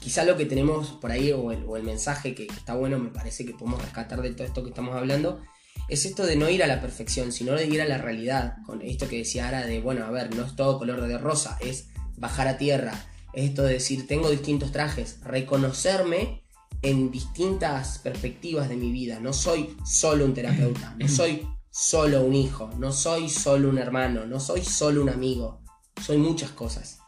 Quizá 0.00 0.24
lo 0.24 0.36
que 0.36 0.44
tenemos 0.44 0.92
por 0.92 1.10
ahí, 1.10 1.32
o 1.32 1.50
el, 1.50 1.64
o 1.66 1.76
el 1.76 1.82
mensaje 1.82 2.34
que, 2.34 2.46
que 2.46 2.54
está 2.54 2.74
bueno, 2.74 2.98
me 2.98 3.10
parece 3.10 3.46
que 3.46 3.54
podemos 3.54 3.80
rescatar 3.80 4.20
de 4.20 4.32
todo 4.32 4.46
esto 4.46 4.62
que 4.62 4.70
estamos 4.70 4.94
hablando, 4.94 5.40
es 5.88 6.04
esto 6.04 6.26
de 6.26 6.36
no 6.36 6.48
ir 6.50 6.62
a 6.62 6.66
la 6.66 6.80
perfección, 6.80 7.32
sino 7.32 7.52
de 7.52 7.66
ir 7.66 7.80
a 7.80 7.86
la 7.86 7.98
realidad. 7.98 8.56
Con 8.66 8.82
esto 8.82 9.08
que 9.08 9.18
decía 9.18 9.48
Ara 9.48 9.66
de, 9.66 9.80
bueno, 9.80 10.04
a 10.04 10.10
ver, 10.10 10.34
no 10.34 10.44
es 10.44 10.54
todo 10.54 10.78
color 10.78 11.00
de 11.00 11.18
rosa, 11.18 11.56
es 11.60 11.88
bajar 12.16 12.46
a 12.46 12.58
tierra. 12.58 12.92
Es 13.32 13.50
esto 13.50 13.62
de 13.62 13.74
decir, 13.74 14.06
tengo 14.06 14.30
distintos 14.30 14.72
trajes, 14.72 15.20
reconocerme 15.22 16.42
en 16.82 17.10
distintas 17.10 17.98
perspectivas 17.98 18.68
de 18.68 18.76
mi 18.76 18.90
vida. 18.90 19.20
No 19.20 19.32
soy 19.32 19.76
solo 19.84 20.24
un 20.24 20.34
terapeuta, 20.34 20.94
no 20.98 21.08
soy 21.08 21.46
solo 21.70 22.22
un 22.22 22.34
hijo, 22.34 22.70
no 22.78 22.92
soy 22.92 23.28
solo 23.28 23.68
un 23.68 23.78
hermano, 23.78 24.26
no 24.26 24.40
soy 24.40 24.64
solo 24.64 25.02
un 25.02 25.08
amigo, 25.08 25.60
soy 26.02 26.18
muchas 26.18 26.50
cosas. 26.50 26.98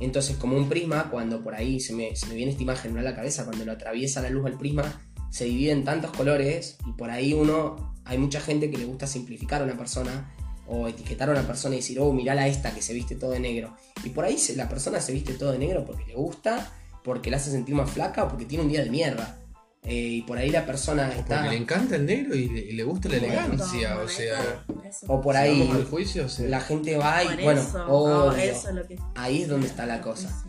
Entonces, 0.00 0.36
como 0.36 0.56
un 0.56 0.68
prisma, 0.68 1.10
cuando 1.10 1.42
por 1.42 1.54
ahí 1.54 1.80
se 1.80 1.94
me, 1.94 2.14
se 2.16 2.26
me 2.26 2.34
viene 2.34 2.50
esta 2.52 2.62
imagen 2.62 2.92
¿no? 2.92 3.00
a 3.00 3.02
la 3.02 3.14
cabeza, 3.14 3.44
cuando 3.44 3.64
lo 3.64 3.72
atraviesa 3.72 4.20
la 4.20 4.30
luz 4.30 4.46
al 4.46 4.58
prisma, 4.58 4.82
se 5.30 5.46
divide 5.46 5.72
en 5.72 5.84
tantos 5.84 6.10
colores 6.10 6.76
y 6.86 6.92
por 6.92 7.10
ahí 7.10 7.32
uno, 7.32 7.94
hay 8.04 8.18
mucha 8.18 8.40
gente 8.40 8.70
que 8.70 8.78
le 8.78 8.84
gusta 8.84 9.06
simplificar 9.06 9.62
a 9.62 9.64
una 9.64 9.76
persona 9.76 10.32
o 10.66 10.88
etiquetar 10.88 11.28
a 11.28 11.32
una 11.32 11.46
persona 11.46 11.74
y 11.74 11.78
decir, 11.78 11.98
oh, 12.00 12.12
mirala 12.12 12.46
esta 12.48 12.74
que 12.74 12.82
se 12.82 12.92
viste 12.94 13.14
todo 13.16 13.30
de 13.32 13.40
negro. 13.40 13.76
Y 14.04 14.10
por 14.10 14.24
ahí 14.24 14.38
se- 14.38 14.56
la 14.56 14.68
persona 14.68 15.00
se 15.00 15.12
viste 15.12 15.34
todo 15.34 15.52
de 15.52 15.58
negro 15.58 15.84
porque 15.84 16.04
le 16.06 16.14
gusta, 16.14 16.72
porque 17.02 17.30
la 17.30 17.36
hace 17.36 17.50
sentir 17.50 17.74
más 17.74 17.90
flaca 17.90 18.24
o 18.24 18.28
porque 18.28 18.44
tiene 18.46 18.64
un 18.64 18.70
día 18.70 18.82
de 18.82 18.90
mierda. 18.90 19.38
Eh, 19.86 19.94
y 19.94 20.22
por 20.22 20.38
ahí 20.38 20.48
la 20.48 20.64
persona 20.64 21.12
está... 21.14 21.40
Porque 21.42 21.50
le 21.50 21.56
encanta 21.62 21.96
el 21.96 22.06
negro 22.06 22.34
y 22.34 22.48
le, 22.48 22.60
y 22.60 22.72
le 22.72 22.84
gusta 22.84 23.10
la 23.10 23.18
Bueno, 23.18 23.34
elegancia. 23.34 23.98
O 23.98 24.08
sea, 24.08 24.64
eso- 24.88 25.06
O 25.08 25.20
por 25.20 25.36
ahí 25.36 25.68
al 25.70 25.84
juicio, 25.84 26.24
o 26.24 26.28
sea, 26.30 26.48
la 26.48 26.60
gente 26.62 26.96
va 26.96 27.22
y, 27.22 27.26
por 27.28 27.42
bueno, 27.42 27.60
eso, 27.60 27.86
obvio, 27.88 28.14
no, 28.30 28.32
eso 28.36 28.68
es 28.70 28.74
lo 28.74 28.86
que. 28.88 28.96
ahí 29.14 29.42
es 29.42 29.48
donde 29.48 29.66
está 29.66 29.84
la 29.84 30.00
cosa. 30.00 30.42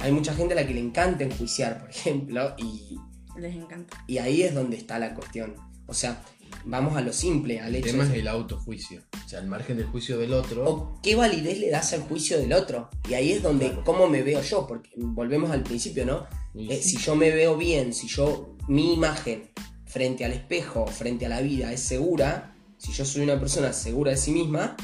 Hay 0.00 0.12
mucha 0.12 0.34
gente 0.34 0.52
a 0.52 0.56
la 0.56 0.66
que 0.66 0.74
le 0.74 0.80
encanta 0.80 1.24
enjuiciar, 1.24 1.78
por 1.78 1.88
ejemplo, 1.96 2.54
y, 2.58 2.98
les 3.38 3.54
encanta. 3.54 3.96
y 4.06 4.18
ahí 4.18 4.42
es 4.42 4.52
donde 4.54 4.76
está 4.76 4.98
la 4.98 5.14
cuestión. 5.14 5.54
O 5.86 5.94
sea, 5.94 6.20
vamos 6.64 6.96
a 6.96 7.00
lo 7.00 7.12
simple, 7.12 7.60
al 7.60 7.68
el 7.74 7.76
hecho 7.76 7.92
tema 7.92 8.04
es 8.04 8.10
el 8.14 8.28
autojuicio. 8.28 9.02
O 9.24 9.28
sea, 9.28 9.40
al 9.40 9.46
margen 9.46 9.76
del 9.76 9.86
juicio 9.86 10.18
del 10.18 10.32
otro. 10.32 10.64
O 10.68 11.00
qué 11.02 11.14
validez 11.14 11.58
le 11.58 11.70
das 11.70 11.92
al 11.92 12.02
juicio 12.02 12.38
del 12.38 12.52
otro. 12.52 12.88
Y 13.08 13.14
ahí 13.14 13.32
es 13.32 13.42
donde, 13.42 13.66
Claro. 13.68 13.84
cómo 13.84 14.08
me 14.08 14.22
veo 14.22 14.42
yo, 14.42 14.66
porque 14.66 14.90
volvemos 14.96 15.50
al 15.50 15.62
principio, 15.62 16.04
¿no? 16.04 16.26
Eh, 16.54 16.80
sí. 16.82 16.90
si 16.90 16.96
yo 16.98 17.16
me 17.16 17.30
veo 17.30 17.56
bien, 17.56 17.92
si 17.94 18.08
yo, 18.08 18.56
mi 18.68 18.94
imagen 18.94 19.50
frente 19.86 20.24
al 20.24 20.32
espejo, 20.32 20.86
frente 20.86 21.26
a 21.26 21.28
la 21.28 21.40
vida 21.40 21.72
es 21.72 21.80
segura, 21.80 22.56
si 22.78 22.92
yo 22.92 23.04
soy 23.04 23.22
una 23.22 23.38
persona 23.38 23.72
segura 23.72 24.10
de 24.12 24.16
sí 24.16 24.32
misma, 24.32 24.76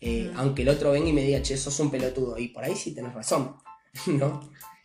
eh, 0.00 0.30
aunque 0.36 0.62
el 0.62 0.68
otro 0.68 0.92
venga 0.92 1.08
y 1.08 1.12
me 1.12 1.22
diga, 1.22 1.42
che, 1.42 1.56
sos 1.56 1.78
un 1.80 1.90
pelotudo, 1.90 2.38
y 2.38 2.48
por 2.48 2.64
ahí 2.64 2.74
sí 2.76 2.94
tenés 2.94 3.14
razón, 3.14 3.56
¿no? 4.06 4.40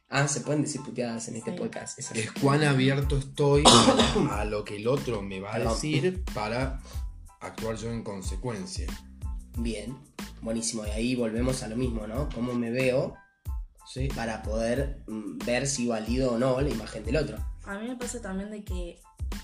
Ah, 0.10 0.28
se 0.28 0.42
pueden 0.42 0.62
decir 0.62 0.82
puteadas 0.82 1.28
en 1.28 1.36
este 1.36 1.52
Sí. 1.52 1.58
podcast. 1.58 2.00
es 2.00 2.32
cuán 2.42 2.64
abierto 2.64 3.18
estoy 3.18 3.64
a, 4.32 4.46
lo 4.46 4.64
que 4.64 4.78
el 4.78 4.88
otro 4.88 5.22
me 5.22 5.40
va 5.42 5.50
a 5.50 5.54
Perdón. 5.54 5.74
decir 5.74 6.24
para 6.34 6.80
actuar 7.42 7.76
yo 7.76 7.92
en 7.92 8.04
consecuencia. 8.04 8.88
Bien, 9.58 9.98
buenísimo. 10.42 10.86
Y 10.86 10.92
ahí 10.92 11.16
volvemos 11.16 11.62
a 11.64 11.68
lo 11.68 11.76
mismo, 11.76 12.08
¿no? 12.08 12.30
Cómo 12.34 12.54
me 12.54 12.72
veo 12.72 13.16
¿sí? 13.86 14.08
para 14.16 14.44
poder 14.44 15.04
mm, 15.08 15.40
ver 15.46 15.68
si 15.68 15.88
valido 15.88 16.34
o 16.34 16.38
no 16.38 16.62
la 16.62 16.70
imagen 16.70 17.04
del 17.04 17.18
otro. 17.18 17.38
A 17.66 17.78
mí 17.78 17.88
me 17.90 17.96
pasa 17.98 18.22
también 18.22 18.50
de 18.50 18.64
que 18.64 19.02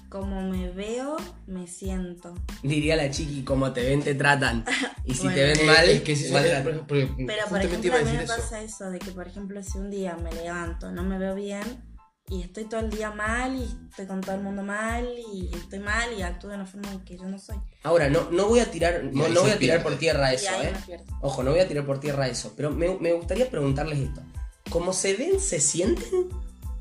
como 0.09 0.41
me 0.49 0.69
veo, 0.69 1.17
me 1.47 1.65
siento. 1.67 2.33
Diría 2.61 2.95
la 2.95 3.09
chiqui, 3.09 3.43
como 3.43 3.73
te 3.73 3.81
ven, 3.83 4.01
te 4.03 4.15
tratan. 4.15 4.63
Y 5.05 5.13
si 5.15 5.23
Bueno. 5.23 5.35
te 5.35 5.43
ven 5.43 5.59
Eh, 5.59 5.65
mal, 5.65 5.89
es 5.89 6.01
que 6.01 6.15
si 6.15 6.31
mal 6.31 6.43
tratan. 6.45 6.85
porque 6.87 7.09
Pero 7.27 7.45
por 7.49 7.61
ejemplo, 7.61 7.95
a 7.95 7.99
mí 7.99 8.11
me 8.11 8.23
eso. 8.23 8.35
pasa 8.37 8.61
eso, 8.61 8.89
de 8.89 8.99
que 8.99 9.11
por 9.11 9.27
ejemplo 9.27 9.61
si 9.63 9.77
un 9.77 9.89
día 9.89 10.15
me 10.15 10.31
levanto, 10.31 10.91
no 10.91 11.03
me 11.03 11.17
veo 11.17 11.35
bien 11.35 11.83
y 12.29 12.41
estoy 12.41 12.63
todo 12.65 12.79
el 12.79 12.89
día 12.89 13.11
mal 13.11 13.53
y 13.53 13.63
estoy 13.89 14.05
con 14.05 14.21
todo 14.21 14.35
el 14.35 14.41
mundo 14.41 14.63
mal 14.63 15.05
y 15.33 15.49
estoy 15.53 15.79
mal 15.79 16.09
y 16.17 16.21
actúo 16.21 16.49
de 16.51 16.55
una 16.55 16.65
forma 16.65 16.89
en 16.91 17.01
que 17.03 17.17
yo 17.17 17.25
no 17.25 17.37
soy. 17.37 17.57
Ahora, 17.83 18.09
no, 18.09 18.31
no 18.31 18.47
voy 18.47 18.61
a 18.61 18.71
tirar, 18.71 19.03
no, 19.03 19.25
voy 19.41 19.51
a 19.51 19.59
tirar 19.59 19.83
por 19.83 19.97
tierra 19.97 20.31
y 20.31 20.35
eso, 20.35 20.47
ahí 20.57 20.67
¿eh? 20.87 20.97
Ojo, 21.21 21.43
no 21.43 21.51
voy 21.51 21.59
a 21.59 21.67
tirar 21.67 21.85
por 21.85 21.99
tierra 21.99 22.29
eso, 22.29 22.53
pero 22.55 22.71
me, 22.71 22.97
me 22.99 23.11
gustaría 23.11 23.49
preguntarles 23.49 23.99
esto. 23.99 24.21
¿Cómo 24.69 24.93
se 24.93 25.15
ven, 25.15 25.39
se 25.41 25.59
sienten? 25.59 26.29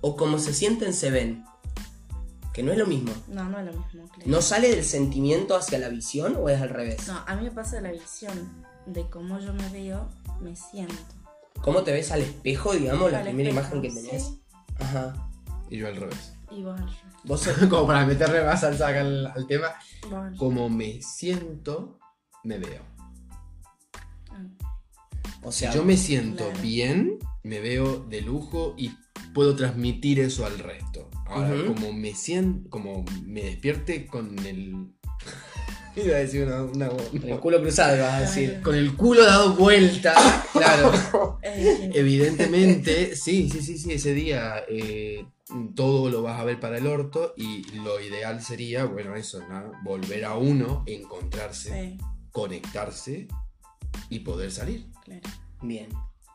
¿O 0.00 0.16
como 0.16 0.38
se 0.38 0.54
sienten, 0.54 0.94
se 0.94 1.10
ven? 1.10 1.44
Que 2.52 2.62
no 2.62 2.72
es 2.72 2.78
lo 2.78 2.86
mismo. 2.86 3.12
No, 3.28 3.44
no 3.48 3.58
es 3.58 3.66
lo 3.66 3.72
mismo, 3.72 4.08
creo. 4.14 4.26
¿No 4.26 4.42
sale 4.42 4.68
del 4.70 4.84
sentimiento 4.84 5.56
hacia 5.56 5.78
la 5.78 5.88
visión 5.88 6.36
o 6.38 6.48
es 6.48 6.60
al 6.60 6.68
revés? 6.68 7.06
No, 7.08 7.18
a 7.26 7.34
mí 7.36 7.44
me 7.44 7.50
pasa 7.50 7.80
la 7.80 7.92
visión 7.92 8.32
de 8.86 9.08
cómo 9.08 9.38
yo 9.40 9.54
me 9.54 9.68
veo, 9.70 10.08
me 10.40 10.54
siento. 10.54 10.94
¿Cómo 11.62 11.82
te 11.82 11.92
ves 11.92 12.10
al 12.12 12.20
espejo, 12.20 12.72
digamos, 12.74 13.10
la 13.10 13.18
Al 13.18 13.24
primera 13.24 13.48
espejo, 13.50 13.76
imagen 13.76 13.82
que 13.94 14.00
tenés? 14.02 14.22
sí, 14.24 14.42
Ajá. 14.78 15.28
Y 15.70 15.78
yo 15.78 15.86
al 15.88 15.96
revés. 15.96 16.34
y 16.50 16.62
vos 16.62 16.72
al 16.78 16.86
revés. 16.86 16.98
Vos 17.24 17.40
sos- 17.44 17.56
Como 17.68 17.86
para 17.86 18.04
meterle 18.04 18.44
más 18.44 18.60
salsa 18.60 18.88
acá 18.88 19.00
al, 19.00 19.26
al 19.28 19.46
tema. 19.46 19.68
Vos 20.02 20.12
al 20.12 20.24
revés. 20.24 20.38
Como 20.38 20.68
me 20.68 21.00
siento, 21.00 21.98
me 22.44 22.58
veo. 22.58 22.82
Ah, 24.30 24.44
o 25.42 25.52
Si 25.52 25.60
sea, 25.60 25.72
yo 25.72 25.84
me 25.84 25.96
siento 25.96 26.44
claro. 26.48 26.60
bien, 26.62 27.18
me 27.44 27.60
veo 27.60 28.00
de 28.00 28.20
lujo 28.20 28.74
y 28.76 28.90
puedo 29.32 29.54
transmitir 29.56 30.20
eso 30.20 30.44
al 30.44 30.58
resto. 30.58 31.08
Ahora, 31.32 31.66
como 31.66 31.92
me 31.92 32.14
siento, 32.14 32.68
como 32.70 33.04
me 33.24 33.42
despierte 33.42 34.06
con 34.06 34.38
el. 34.46 34.88
Iba 35.94 36.16
a 36.16 36.20
decir 36.20 36.44
una, 36.44 36.62
una- 36.62 36.88
con 36.88 37.28
el 37.28 37.38
culo 37.38 37.60
cruzado 37.60 38.02
vas 38.02 38.14
a 38.14 38.20
decir. 38.22 38.60
Con 38.62 38.74
el 38.74 38.96
culo 38.96 39.24
dado 39.26 39.54
vuelta, 39.56 40.14
claro. 40.52 41.38
Evidentemente, 41.42 43.14
sí, 43.16 43.48
sí, 43.50 43.60
sí, 43.62 43.76
sí, 43.78 43.92
ese 43.92 44.14
día 44.14 44.62
eh, 44.68 45.26
todo 45.74 46.08
lo 46.10 46.22
vas 46.22 46.40
a 46.40 46.44
ver 46.44 46.58
para 46.60 46.78
el 46.78 46.86
orto 46.86 47.34
y 47.36 47.62
lo 47.84 48.00
ideal 48.00 48.42
sería, 48.42 48.84
bueno, 48.86 49.14
eso, 49.16 49.46
¿no? 49.48 49.72
volver 49.84 50.24
a 50.24 50.36
uno, 50.36 50.82
encontrarse, 50.86 51.70
Sí, 51.98 51.98
conectarse 52.30 53.28
y 54.08 54.20
poder 54.20 54.50
salir. 54.50 54.86
claro. 55.04 55.20
Bien, 55.60 55.88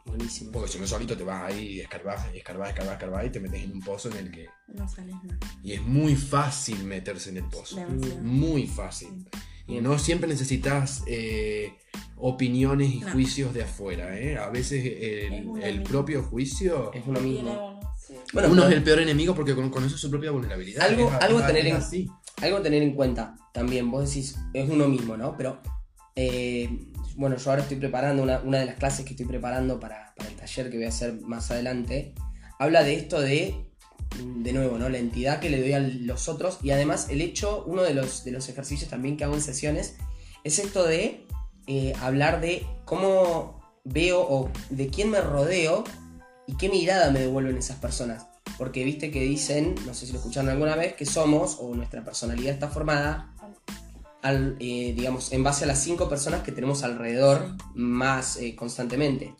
buenísimo. 0.08 0.52
Porque 0.52 0.70
si 0.72 0.80
no 0.80 0.88
solito 0.88 1.16
te 1.16 1.24
vas 1.24 1.52
ahí, 1.54 1.80
escarbás, 1.82 2.26
escarbás, 2.34 2.70
escarbás, 2.70 2.94
escarbás 2.94 3.26
y 3.26 3.30
te 3.30 3.40
metes 3.40 3.64
en 3.64 3.72
un 3.74 3.82
pozo 3.82 4.10
en 4.10 4.18
el 4.18 4.32
que... 4.32 4.48
No 4.74 4.88
sales 4.88 5.14
más. 5.24 5.38
Y 5.64 5.74
es 5.74 5.82
muy 5.82 6.16
fácil 6.16 6.84
meterse 6.84 7.30
en 7.30 7.38
el 7.38 7.44
pozo. 7.46 7.78
Muy 8.22 8.66
fácil. 8.68 9.10
Y 9.68 9.82
no 9.82 10.00
siempre 10.00 10.28
necesitas 10.30 11.04
eh, 11.08 11.74
opiniones 12.16 12.92
y 12.94 13.00
No. 13.02 13.12
juicios 13.12 13.54
de 13.54 13.64
afuera. 13.64 14.18
¿eh? 14.18 14.38
A 14.38 14.50
veces 14.50 14.84
Es 14.86 15.32
el, 15.64 15.84
propio 15.84 16.24
juicio 16.24 16.92
Es 16.94 17.04
uno 17.06 17.20
mismo. 17.20 17.80
sí. 17.98 18.14
Bueno, 18.34 18.50
Uno 18.50 18.62
pero- 18.62 18.70
es 18.72 18.78
el 18.78 18.84
peor 18.84 19.00
enemigo 19.02 19.36
porque 19.36 19.54
con- 19.56 19.70
conoce 19.70 19.98
su 19.98 20.10
propia 20.10 20.32
vulnerabilidad. 20.32 20.84
Algo- 20.90 21.10
Es- 21.10 21.22
algo 21.22 21.42
tener 21.46 21.68
en- 21.68 21.76
así. 21.76 22.10
Algo 22.42 22.58
a 22.58 22.62
tener 22.64 22.82
en 22.84 22.94
cuenta 22.94 23.36
también, 23.54 23.90
vos 23.92 24.08
decís, 24.08 24.38
es 24.54 24.70
uno 24.70 24.88
mismo, 24.88 25.18
¿no? 25.18 25.36
Pero, 25.36 25.60
eh, 26.16 26.70
bueno, 27.18 27.36
yo 27.36 27.50
ahora 27.50 27.64
estoy 27.64 27.78
preparando 27.78 28.22
una, 28.22 28.60
de 28.60 28.66
las 28.66 28.76
clases 28.76 29.04
que 29.04 29.12
estoy 29.12 29.26
preparando 29.26 29.80
para, 29.80 30.14
para 30.16 30.30
el 30.30 30.36
taller 30.36 30.70
que 30.70 30.78
voy 30.78 30.86
a 30.86 30.90
hacer 30.90 31.20
más 31.22 31.50
adelante. 31.50 32.14
Habla 32.60 32.84
de 32.84 32.94
esto 32.94 33.20
de, 33.20 33.66
de 34.24 34.54
nuevo, 34.54 34.78
¿no? 34.78 34.88
La 34.88 35.00
entidad 35.00 35.40
que 35.40 35.50
le 35.50 35.60
doy 35.60 35.74
a 35.74 35.80
los 35.80 36.30
otros 36.30 36.60
y 36.62 36.70
además 36.70 37.08
el 37.10 37.22
hecho, 37.22 37.64
uno 37.66 37.82
de 37.82 37.96
los, 37.96 38.24
de 38.24 38.32
los 38.32 38.48
ejercicios 38.50 38.92
también 38.92 39.18
que 39.18 39.24
hago 39.24 39.34
en 39.34 39.42
sesiones, 39.42 39.96
es 40.44 40.60
esto 40.60 40.86
de 40.86 41.26
eh, 41.66 41.94
hablar 42.02 42.40
de 42.40 42.68
cómo 42.86 43.62
veo 43.84 44.22
o 44.22 44.52
de 44.70 44.88
quién 44.90 45.10
me 45.10 45.20
rodeo 45.20 45.86
y 46.46 46.56
qué 46.56 46.70
mirada 46.70 47.10
me 47.10 47.20
devuelven 47.20 47.58
esas 47.58 47.78
personas. 47.78 48.28
Porque 48.60 48.84
viste 48.84 49.10
que 49.10 49.22
dicen, 49.22 49.74
no 49.88 49.96
sé 49.96 50.06
si 50.06 50.14
lo 50.14 50.20
escucharon 50.20 50.50
alguna 50.50 50.76
vez, 50.76 50.94
que 50.94 51.06
somos 51.06 51.58
o 51.60 51.74
nuestra 51.74 52.04
personalidad 52.04 52.54
está 52.54 52.70
formada 52.70 53.34
al, 54.22 54.56
eh, 54.60 54.94
digamos, 54.96 55.32
en 55.32 55.44
base 55.44 55.64
a 55.64 55.68
las 55.68 55.80
cinco 55.82 56.10
personas 56.10 56.42
que 56.44 56.52
tenemos 56.52 56.84
alrededor 56.84 57.56
más 57.76 58.38
eh, 58.38 58.56
constantemente. 58.56 59.36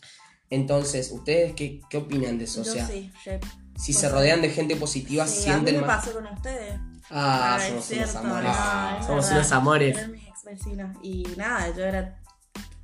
Entonces, 0.50 1.10
¿ustedes 1.12 1.54
qué, 1.54 1.80
qué 1.90 1.96
opinan 1.98 2.38
de 2.38 2.44
eso? 2.44 2.62
Yo 2.62 2.70
o 2.70 2.74
sea, 2.74 2.86
sí, 2.86 3.12
yo- 3.24 3.32
si 3.76 3.92
se 3.92 4.00
sea, 4.00 4.08
rodean 4.10 4.40
de 4.42 4.50
gente 4.50 4.76
positiva, 4.76 5.26
sí, 5.26 5.34
a 5.34 5.36
mí 5.36 5.42
sienten 5.44 5.74
me 5.80 5.86
más. 5.86 6.04
pasó 6.04 6.14
con 6.14 6.26
ustedes. 6.26 6.80
Ah, 7.10 7.56
Ah, 7.56 7.60
somos 7.68 7.84
cierto, 7.84 8.10
unos 8.20 8.24
amores. 8.24 8.50
Ah, 8.54 8.98
somos 9.06 9.24
verdad. 9.24 9.38
unos 9.38 9.52
amores. 9.52 9.96
Eran 9.98 10.12
mis 10.12 10.26
ex 10.28 10.44
vecinos. 10.44 10.96
Y 11.02 11.22
nada, 11.36 11.74
yo 11.76 11.84
era 11.84 12.20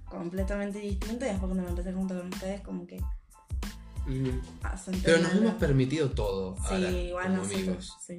completamente 0.09 0.79
distinta 0.79 1.27
y 1.27 1.31
después 1.31 1.41
cuando 1.49 1.63
me 1.63 1.69
empecé 1.71 1.91
a 1.91 1.93
juntar 1.95 2.19
con 2.19 2.29
ustedes 2.33 2.61
como 2.61 2.87
que 2.87 3.03
Pero 5.03 5.19
nos 5.19 5.33
hemos 5.35 5.55
permitido 5.55 6.11
todo 6.11 6.57
ahora, 6.61 6.91
Sí, 6.91 7.09
bueno, 7.13 7.37
como 7.41 7.49
sí, 7.49 7.55
amigos. 7.55 7.97
sí. 8.07 8.19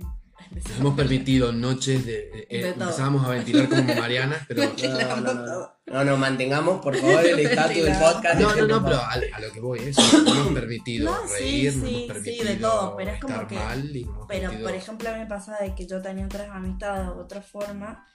Nos 0.51 0.80
hemos 0.80 0.96
permitido 0.96 1.51
noches 1.51 2.06
de... 2.06 2.46
eh, 2.50 2.63
De 2.63 2.74
todo. 2.74 2.84
empezábamos 2.86 3.25
a 3.25 3.30
ventilar 3.30 3.68
como 3.70 3.84
Marianas, 3.96 4.39
pero... 4.48 4.63
No, 4.84 5.22
no, 5.22 5.34
no. 5.34 5.75
No, 5.88 6.04
no, 6.04 6.18
mantengamos 6.18 6.82
por 6.82 6.96
favor 6.98 7.24
el 7.25 7.39
estatus 7.46 7.75
del 7.84 7.94
podcast. 8.00 8.39
No, 8.39 8.56
no, 8.56 8.68
no, 8.68 8.84
pero 8.84 8.98
a, 8.98 9.12
a 9.12 9.39
lo 9.39 9.51
que 9.51 9.60
voy 9.60 9.80
es, 9.80 9.98
nos 9.98 10.36
hemos 10.38 10.54
permitido 10.54 11.12
No, 11.12 11.27
sí, 11.27 11.34
reír, 11.34 11.75
nos 11.75 11.88
sí, 11.89 11.96
hemos 11.96 12.00
sí, 12.00 12.08
permitido 12.08 12.46
de 12.46 12.56
todo, 12.56 12.96
pero 12.98 13.12
es 13.12 13.20
como 13.22 13.48
que- 13.48 13.56
Pero 13.58 14.27
permitido- 14.27 14.63
por 14.63 14.74
ejemplo 14.75 15.12
me 15.15 15.25
pasa 15.27 15.58
de 15.62 15.75
que 15.75 15.86
yo 15.88 16.01
tenía 16.01 16.25
otras 16.25 16.50
amistades 16.50 17.06
de 17.06 17.12
otra 17.22 17.42
forma, 17.42 18.08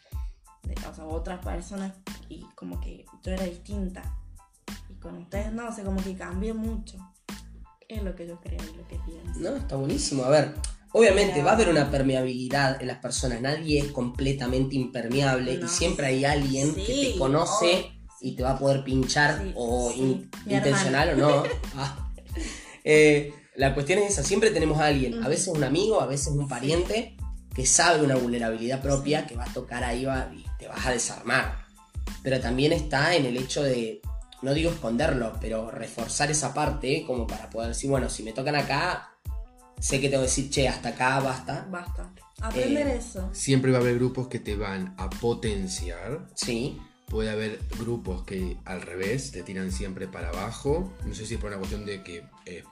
de, 0.65 0.75
o 0.89 0.95
sea, 0.95 1.05
otras 1.05 1.39
personas 1.45 1.93
y 2.29 2.45
como 2.55 2.81
que 2.81 3.05
yo 3.23 3.33
era 3.33 3.45
distinta. 3.45 4.03
Y 4.89 4.95
con 4.95 5.17
ustedes 5.19 5.53
no, 5.53 5.69
o 5.69 5.73
sea, 5.73 5.85
como 5.85 6.03
que 6.03 6.15
cambié 6.17 6.53
mucho. 6.53 6.97
Es 7.89 8.03
lo 8.03 8.15
que 8.15 8.27
yo 8.27 8.39
creo 8.41 8.59
y 8.73 8.77
lo 8.77 8.87
que 8.89 8.99
pienso. 9.07 9.41
No, 9.41 9.57
está 9.57 9.77
buenísimo. 9.77 10.25
A 10.25 10.29
ver, 10.31 10.55
obviamente 10.93 11.33
Pero- 11.35 11.45
va 11.47 11.51
a 11.53 11.55
haber 11.55 11.69
una 11.69 11.91
permeabilidad 11.91 12.81
en 12.81 12.89
las 12.89 12.99
personas. 12.99 13.41
Nadie 13.41 13.79
es 13.81 13.87
completamente 13.93 14.77
impermeable 14.77 15.57
No. 15.59 15.67
y 15.67 15.69
siempre 15.69 16.07
hay 16.07 16.25
alguien 16.25 16.75
que 16.75 17.13
te 17.13 17.19
conoce 17.19 17.93
y 18.21 18.37
te 18.37 18.43
va 18.43 18.53
a 18.53 18.59
poder 18.59 18.85
pinchar 18.85 19.41
Sí, 19.43 19.53
o 19.55 19.91
sí. 19.93 20.01
in- 20.01 20.31
Mi 20.47 20.55
intencional 20.55 21.11
o 21.11 21.17
no. 21.17 21.43
Ah. 21.77 22.11
Eh, 22.85 23.33
la 23.57 23.75
cuestión 23.75 23.99
es 23.99 24.13
esa, 24.13 24.23
siempre 24.23 24.51
tenemos 24.51 24.79
a 24.81 24.87
alguien, 24.87 25.23
a 25.23 25.29
veces 25.29 25.49
un 25.49 25.63
amigo, 25.65 26.01
a 26.01 26.07
veces 26.07 26.29
un 26.29 26.49
pariente, 26.49 27.17
que 27.55 27.67
sabe 27.67 28.03
una 28.05 28.15
vulnerabilidad 28.17 28.81
propia, 28.81 29.27
que 29.27 29.35
va 29.37 29.45
a 29.45 29.53
tocar 29.53 29.85
ahí 29.85 30.05
va- 30.05 30.31
y 30.35 30.45
te 30.59 30.69
vas 30.69 30.87
a 30.87 30.93
desarmar. 30.93 31.65
Pero 32.23 32.41
también 32.41 32.73
está 32.73 33.15
en 33.17 33.27
el 33.27 33.37
hecho 33.37 33.63
de, 33.63 34.01
no 34.43 34.55
digo 34.55 34.71
esconderlo, 34.71 35.35
pero 35.41 35.71
reforzar 35.71 36.31
esa 36.31 36.55
parte 36.55 37.05
como 37.07 37.27
para 37.27 37.51
poder 37.51 37.69
decir, 37.71 37.91
bueno, 37.91 38.09
si 38.09 38.23
me 38.23 38.33
tocan 38.33 38.57
acá, 38.57 39.11
sé 39.81 40.01
que 40.01 40.09
tengo 40.09 40.23
que 40.23 40.29
decir, 40.29 40.51
che, 40.51 40.69
hasta 40.69 40.91
acá, 40.91 41.19
basta. 41.21 41.67
Basta. 41.71 42.13
Aprender 42.41 42.87
Eh, 42.87 42.97
eso. 42.99 43.29
Siempre 43.33 43.71
va 43.73 43.79
a 43.79 43.81
haber 43.81 43.97
grupos 43.97 44.29
que 44.29 44.39
te 44.39 44.57
van 44.57 44.95
a 44.99 45.11
potenciar. 45.11 46.29
Sí, 46.35 46.79
Puede 47.07 47.29
haber 47.29 47.59
grupos 47.77 48.23
que 48.25 48.57
al 48.65 48.83
revés 48.83 49.33
te 49.33 49.43
tiran 49.43 49.73
siempre 49.73 50.07
para 50.07 50.29
abajo. 50.29 50.95
No 51.05 51.13
sé 51.13 51.27
si 51.27 51.35
es 51.35 51.41
por 51.41 51.49
una 51.51 51.59
cuestión 51.59 51.85
de 51.85 52.05
que 52.05 52.23
eh, 52.47 52.63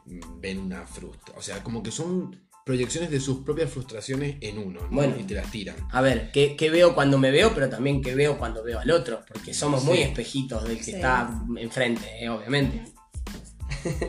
ven 0.40 0.60
una 0.60 0.86
frustra. 0.86 1.34
O 1.36 1.42
sea, 1.42 1.64
como 1.64 1.82
que 1.82 1.90
son 1.90 2.40
proyecciones 2.64 3.10
de 3.10 3.18
sus 3.18 3.38
propias 3.38 3.68
frustraciones 3.68 4.36
en 4.40 4.58
uno, 4.58 4.82
¿no? 4.82 4.88
Bueno. 4.90 5.16
Y 5.18 5.24
te 5.24 5.34
las 5.34 5.50
tiran. 5.50 5.74
a 5.90 6.00
ver, 6.02 6.30
¿qué, 6.30 6.54
qué 6.54 6.70
veo 6.70 6.94
cuando 6.94 7.18
me 7.18 7.32
veo, 7.32 7.52
pero 7.52 7.68
también 7.68 8.00
qué 8.00 8.14
veo 8.14 8.38
cuando 8.38 8.62
veo 8.62 8.78
al 8.78 8.90
otro? 8.92 9.24
Porque 9.26 9.52
somos 9.52 9.82
muy 9.82 9.98
espejitos 10.02 10.62
del 10.68 10.76
que 10.78 10.84
Sí. 10.84 10.90
está 10.92 11.42
enfrente, 11.58 12.06
eh, 12.24 12.28
obviamente. 12.28 12.84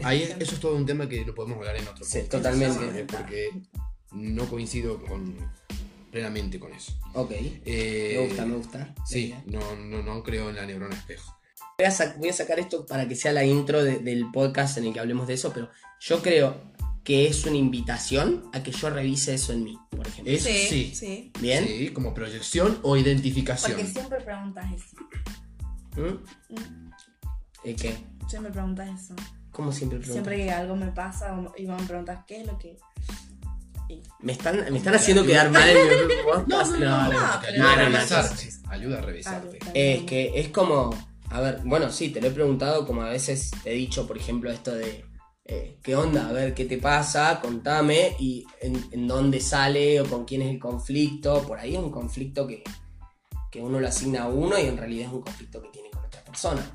Ahí 0.04 0.24
es- 0.24 0.36
eso 0.40 0.56
es 0.56 0.60
todo 0.60 0.76
un 0.76 0.86
tema 0.86 1.08
que 1.10 1.24
lo 1.26 1.34
podemos 1.36 1.58
hablar 1.58 1.76
en 1.78 1.88
otro 1.88 2.04
Sí, 2.06 2.20
podcast, 2.20 2.32
totalmente. 2.32 2.76
¿sabes? 2.88 3.06
Porque 3.08 3.50
no 4.12 4.46
coincido 4.50 5.02
con, 5.06 5.36
plenamente 6.12 6.60
con 6.60 6.74
eso. 6.74 6.94
Ok, 7.14 7.32
Eh, 7.66 8.16
me 8.20 8.28
gusta, 8.28 8.46
me 8.46 8.56
gusta. 8.56 8.96
Sí, 9.06 9.34
no, 9.46 9.76
no, 9.76 10.02
no 10.04 10.24
creo 10.24 10.50
en 10.50 10.56
la 10.56 10.66
neurona 10.66 10.96
espejo. 10.96 11.36
Voy 11.78 11.86
a, 11.86 11.92
sac- 11.92 12.18
voy 12.18 12.30
a 12.30 12.34
sacar 12.34 12.60
esto 12.60 12.86
para 12.86 13.08
que 13.08 13.16
sea 13.16 13.32
la 13.32 13.46
intro 13.46 13.84
de- 13.84 14.00
del 14.00 14.30
podcast 14.32 14.78
en 14.78 14.86
el 14.86 14.94
que 14.94 15.00
hablemos 15.00 15.28
de 15.28 15.36
eso, 15.36 15.52
pero 15.54 15.70
yo 16.02 16.22
creo 16.22 16.70
que 17.06 17.28
es 17.28 17.46
una 17.46 17.56
invitación 17.58 18.50
a 18.54 18.62
que 18.62 18.72
yo 18.72 18.90
revise 18.90 19.34
eso 19.34 19.54
en 19.54 19.64
mí, 19.64 19.78
por 19.90 20.06
ejemplo. 20.08 20.32
Eso 20.34 20.50
sí. 20.50 20.92
sí. 20.94 21.32
¿Bien? 21.40 21.66
Sí, 21.66 21.90
como 21.90 22.14
proyección 22.14 22.80
o 22.84 22.98
identificación. 22.98 23.72
Porque 23.78 23.88
siempre 23.92 24.22
preguntas 24.22 24.66
eso. 24.74 24.96
Mm, 25.96 26.92
¿Eh, 27.64 27.76
¿Qué? 27.76 27.96
Siempre 28.28 28.52
preguntas 28.52 28.90
eso. 29.02 29.16
¿Cómo 29.60 29.74
siempre 29.74 30.00
preguntas? 30.00 30.24
Siempre 30.26 30.46
que 30.46 30.52
algo 30.52 30.76
me 30.78 30.88
pasa 30.94 31.38
y 31.58 31.66
vos 31.66 31.82
me 31.82 31.86
preguntas 31.86 32.20
qué 32.26 32.40
es 32.40 32.48
lo 32.48 32.58
que. 32.58 32.78
y- 33.90 34.02
¿Me 34.22 34.32
están, 34.32 34.56
me 34.72 34.78
están 34.78 34.96
haciendo 34.96 35.26
quedar 35.26 35.52
mal 35.52 35.68
en 35.68 36.08
mi 36.08 36.14
podcast? 36.24 36.72
No, 36.76 36.80
no, 36.80 37.12
no, 37.12 37.20
ayuda 37.46 37.74
a 37.74 37.76
revisarte. 37.76 38.50
Ayuda 38.70 39.00
a 39.00 39.02
revisarte. 39.02 39.60
Es 39.74 40.04
que 40.04 40.40
es 40.40 40.48
como, 40.48 40.92
a 41.30 41.42
ver, 41.42 41.60
bueno, 41.66 41.92
sí, 41.92 42.08
te 42.10 42.22
lo 42.22 42.28
he 42.28 42.32
preguntado 42.32 42.88
como 42.88 43.02
a 43.02 43.10
veces 43.10 43.52
te 43.62 43.72
he 43.72 43.74
dicho, 43.74 44.08
por 44.08 44.18
ejemplo, 44.18 44.50
esto 44.50 44.74
de, 44.74 45.04
eh, 45.44 45.78
¿qué 45.84 45.94
onda? 45.98 46.30
A 46.30 46.32
ver, 46.32 46.54
¿qué 46.54 46.64
te 46.64 46.78
pasa? 46.78 47.42
Contame 47.42 48.16
y 48.18 48.46
en, 48.62 48.82
en 48.94 49.08
dónde 49.10 49.42
sale 49.42 50.00
o 50.00 50.06
con 50.06 50.24
quién 50.24 50.42
es 50.42 50.52
el 50.52 50.60
conflicto. 50.60 51.44
Por 51.46 51.60
ahí 51.60 51.76
es 51.76 51.82
un 51.82 51.92
conflicto 51.92 52.48
que, 52.48 52.64
que 53.52 53.60
uno 53.62 53.82
lo 53.82 53.88
asigna 53.90 54.24
a 54.24 54.28
uno 54.30 54.58
y 54.58 54.68
en 54.68 54.78
realidad 54.78 55.08
es 55.08 55.14
un 55.14 55.22
conflicto 55.22 55.62
que 55.62 55.68
tiene 55.68 55.90
con 55.90 56.06
otra 56.06 56.24
persona. 56.24 56.66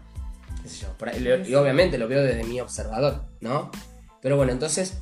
Qué 0.65 0.69
sé 0.69 0.83
yo, 0.83 0.89
por 0.99 1.11
ahí- 1.11 1.21
lo- 1.21 1.47
y 1.47 1.55
obviamente 1.55 1.97
lo 1.99 2.09
veo 2.09 2.23
desde 2.23 2.43
mi 2.43 2.61
observador, 2.61 3.25
¿no? 3.41 3.71
Pero 4.21 4.37
bueno, 4.37 4.51
entonces, 4.51 4.95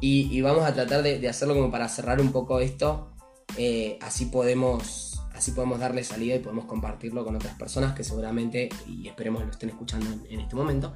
y, 0.00 0.34
y 0.34 0.40
vamos 0.40 0.64
a 0.64 0.72
tratar 0.72 1.02
de, 1.02 1.18
de 1.18 1.28
hacerlo 1.28 1.54
como 1.54 1.70
para 1.70 1.88
cerrar 1.90 2.20
un 2.22 2.32
poco 2.32 2.60
esto, 2.60 3.12
eh, 3.58 3.98
así 4.00 4.26
podemos 4.26 5.04
así 5.34 5.52
podemos 5.52 5.78
darle 5.78 6.02
salida 6.02 6.34
y 6.34 6.38
podemos 6.40 6.64
compartirlo 6.64 7.24
con 7.24 7.36
otras 7.36 7.54
personas 7.56 7.94
que 7.94 8.02
seguramente, 8.02 8.68
y 8.88 9.06
esperemos 9.06 9.44
lo 9.44 9.50
estén 9.52 9.68
escuchando 9.68 10.06
en, 10.10 10.26
en 10.30 10.40
este 10.40 10.56
momento. 10.56 10.94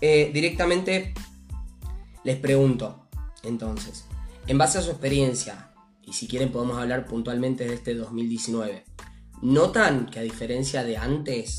Eh, 0.00 0.30
directamente 0.32 1.12
les 2.24 2.36
pregunto, 2.38 3.08
entonces, 3.42 4.06
en 4.46 4.56
base 4.56 4.78
a 4.78 4.80
su 4.82 4.90
experiencia, 4.92 5.72
y 6.04 6.14
si 6.14 6.26
quieren 6.26 6.50
podemos 6.52 6.78
hablar 6.78 7.04
puntualmente 7.04 7.66
de 7.66 7.74
este 7.74 7.94
2019, 7.94 8.84
¿notan 9.42 10.06
que 10.06 10.20
a 10.20 10.22
diferencia 10.22 10.84
de 10.84 10.96
antes, 10.96 11.58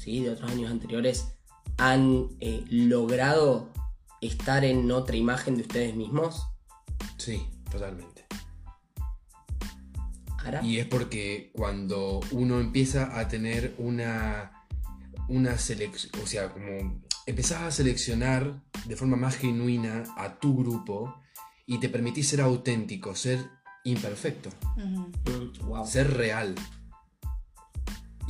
¿sí? 0.00 0.20
de 0.20 0.30
otros 0.30 0.50
años 0.50 0.70
anteriores, 0.70 1.34
han 1.76 2.28
eh, 2.40 2.64
logrado 2.70 3.68
estar 4.20 4.64
en 4.64 4.90
otra 4.90 5.16
imagen 5.16 5.56
de 5.56 5.62
ustedes 5.62 5.94
mismos? 5.94 6.46
Sí, 7.18 7.46
totalmente. 7.70 8.24
¿Ara? 10.38 10.64
Y 10.64 10.78
es 10.78 10.86
porque 10.86 11.50
cuando 11.52 12.20
uno 12.30 12.60
empieza 12.60 13.18
a 13.18 13.28
tener 13.28 13.74
una, 13.76 14.66
una 15.28 15.58
selección, 15.58 16.12
o 16.22 16.26
sea, 16.26 16.50
como 16.50 17.02
empezás 17.26 17.62
a 17.62 17.70
seleccionar 17.70 18.62
de 18.86 18.96
forma 18.96 19.16
más 19.16 19.36
genuina 19.36 20.04
a 20.16 20.38
tu 20.38 20.56
grupo 20.56 21.14
y 21.66 21.78
te 21.78 21.90
permitís 21.90 22.28
ser 22.28 22.40
auténtico, 22.40 23.14
ser 23.14 23.38
imperfecto. 23.84 24.48
Mm, 24.76 25.66
wow. 25.66 25.86
ser 25.86 26.14
real. 26.14 26.54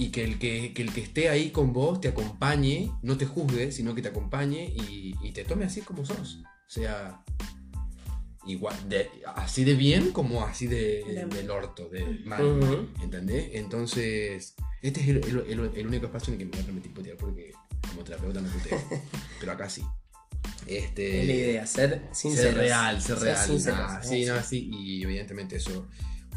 Y 0.01 0.09
que 0.11 0.25
el 0.25 0.39
que, 0.39 0.73
que 0.73 0.81
el 0.83 0.93
que 0.95 1.03
esté 1.03 1.29
ahí 1.29 1.51
con 1.51 1.73
vos 1.75 2.01
te 2.01 2.09
acompañe, 2.09 2.91
no 3.03 3.19
te 3.19 3.27
juzgue, 3.27 3.71
sino 3.71 3.95
que 3.95 4.01
te 4.01 4.09
acompañe 4.09 4.65
y, 4.75 5.15
y 5.23 5.33
te 5.33 5.45
tome 5.45 5.67
así 5.67 5.83
como 5.83 6.07
sos. 6.07 6.43
O 6.43 6.71
sea, 6.71 7.23
igual, 8.47 8.75
de- 8.89 9.11
así 9.37 9.65
de 9.65 9.75
bien 9.75 10.13
como 10.13 10.43
así 10.45 10.67
de, 10.67 11.05
De- 11.05 11.27
del 11.27 11.51
orto, 11.51 11.89
de 11.91 12.05
mal. 12.25 12.43
Ujú. 12.45 12.89
¿Entendés? 13.03 13.51
Entonces, 13.53 14.55
este 14.81 15.01
es 15.03 15.09
el, 15.09 15.17
el- 15.25 15.47
el- 15.61 15.71
el 15.77 15.87
único 15.87 16.07
espacio 16.07 16.33
en 16.33 16.41
el 16.41 16.47
que 16.47 16.51
me 16.51 16.51
voy 16.53 16.61
a 16.63 16.65
permitir 16.67 16.95
putear 16.95 17.17
porque 17.19 17.53
como 17.91 18.03
terapeuta 18.03 18.41
no 18.41 18.49
puteo. 18.49 18.79
pero 19.41 19.53
acá 19.53 19.69
sí. 19.69 19.83
Este, 20.67 21.21
Es 21.21 21.27
la 21.27 21.33
idea, 21.35 21.67
ser 21.67 22.03
sincero. 22.13 22.49
ser 22.53 22.57
real, 22.57 23.03
ser 23.03 23.19
real. 23.19 23.47
sinceros, 23.47 23.81
Ah, 23.83 24.01
¿eh? 24.03 24.07
sí, 24.07 24.25
no, 24.25 24.43
sí, 24.43 24.71
y 24.73 25.03
evidentemente 25.03 25.57
eso, 25.57 25.89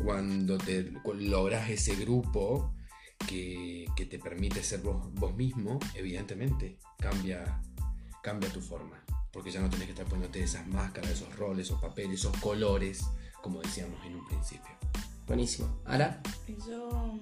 cuando 0.03 0.57
te 0.57 0.91
logras 1.19 1.69
ese 1.69 1.95
grupo 1.95 2.73
que, 3.27 3.85
que 3.95 4.05
te 4.05 4.19
permite 4.19 4.63
ser 4.63 4.81
vos, 4.81 5.13
vos 5.13 5.35
mismo, 5.35 5.79
evidentemente 5.95 6.77
cambia, 6.99 7.61
cambia 8.21 8.49
tu 8.51 8.61
forma. 8.61 9.03
porque 9.31 9.49
ya 9.49 9.59
no 9.61 9.69
tenés 9.69 9.87
que 9.87 9.93
estar 9.93 10.05
poniéndote 10.05 10.43
esas 10.43 10.67
máscaras, 10.67 11.09
esos 11.09 11.35
roles, 11.35 11.65
esos 11.65 11.81
papeles, 11.81 12.19
esos 12.19 12.37
colores, 12.37 13.03
como 13.41 13.61
decíamos 13.61 13.99
en 14.05 14.15
un 14.15 14.25
principio. 14.27 14.71
Buenísimo. 15.25 15.81
¿Ahora? 15.85 16.21
Yo, 16.67 17.19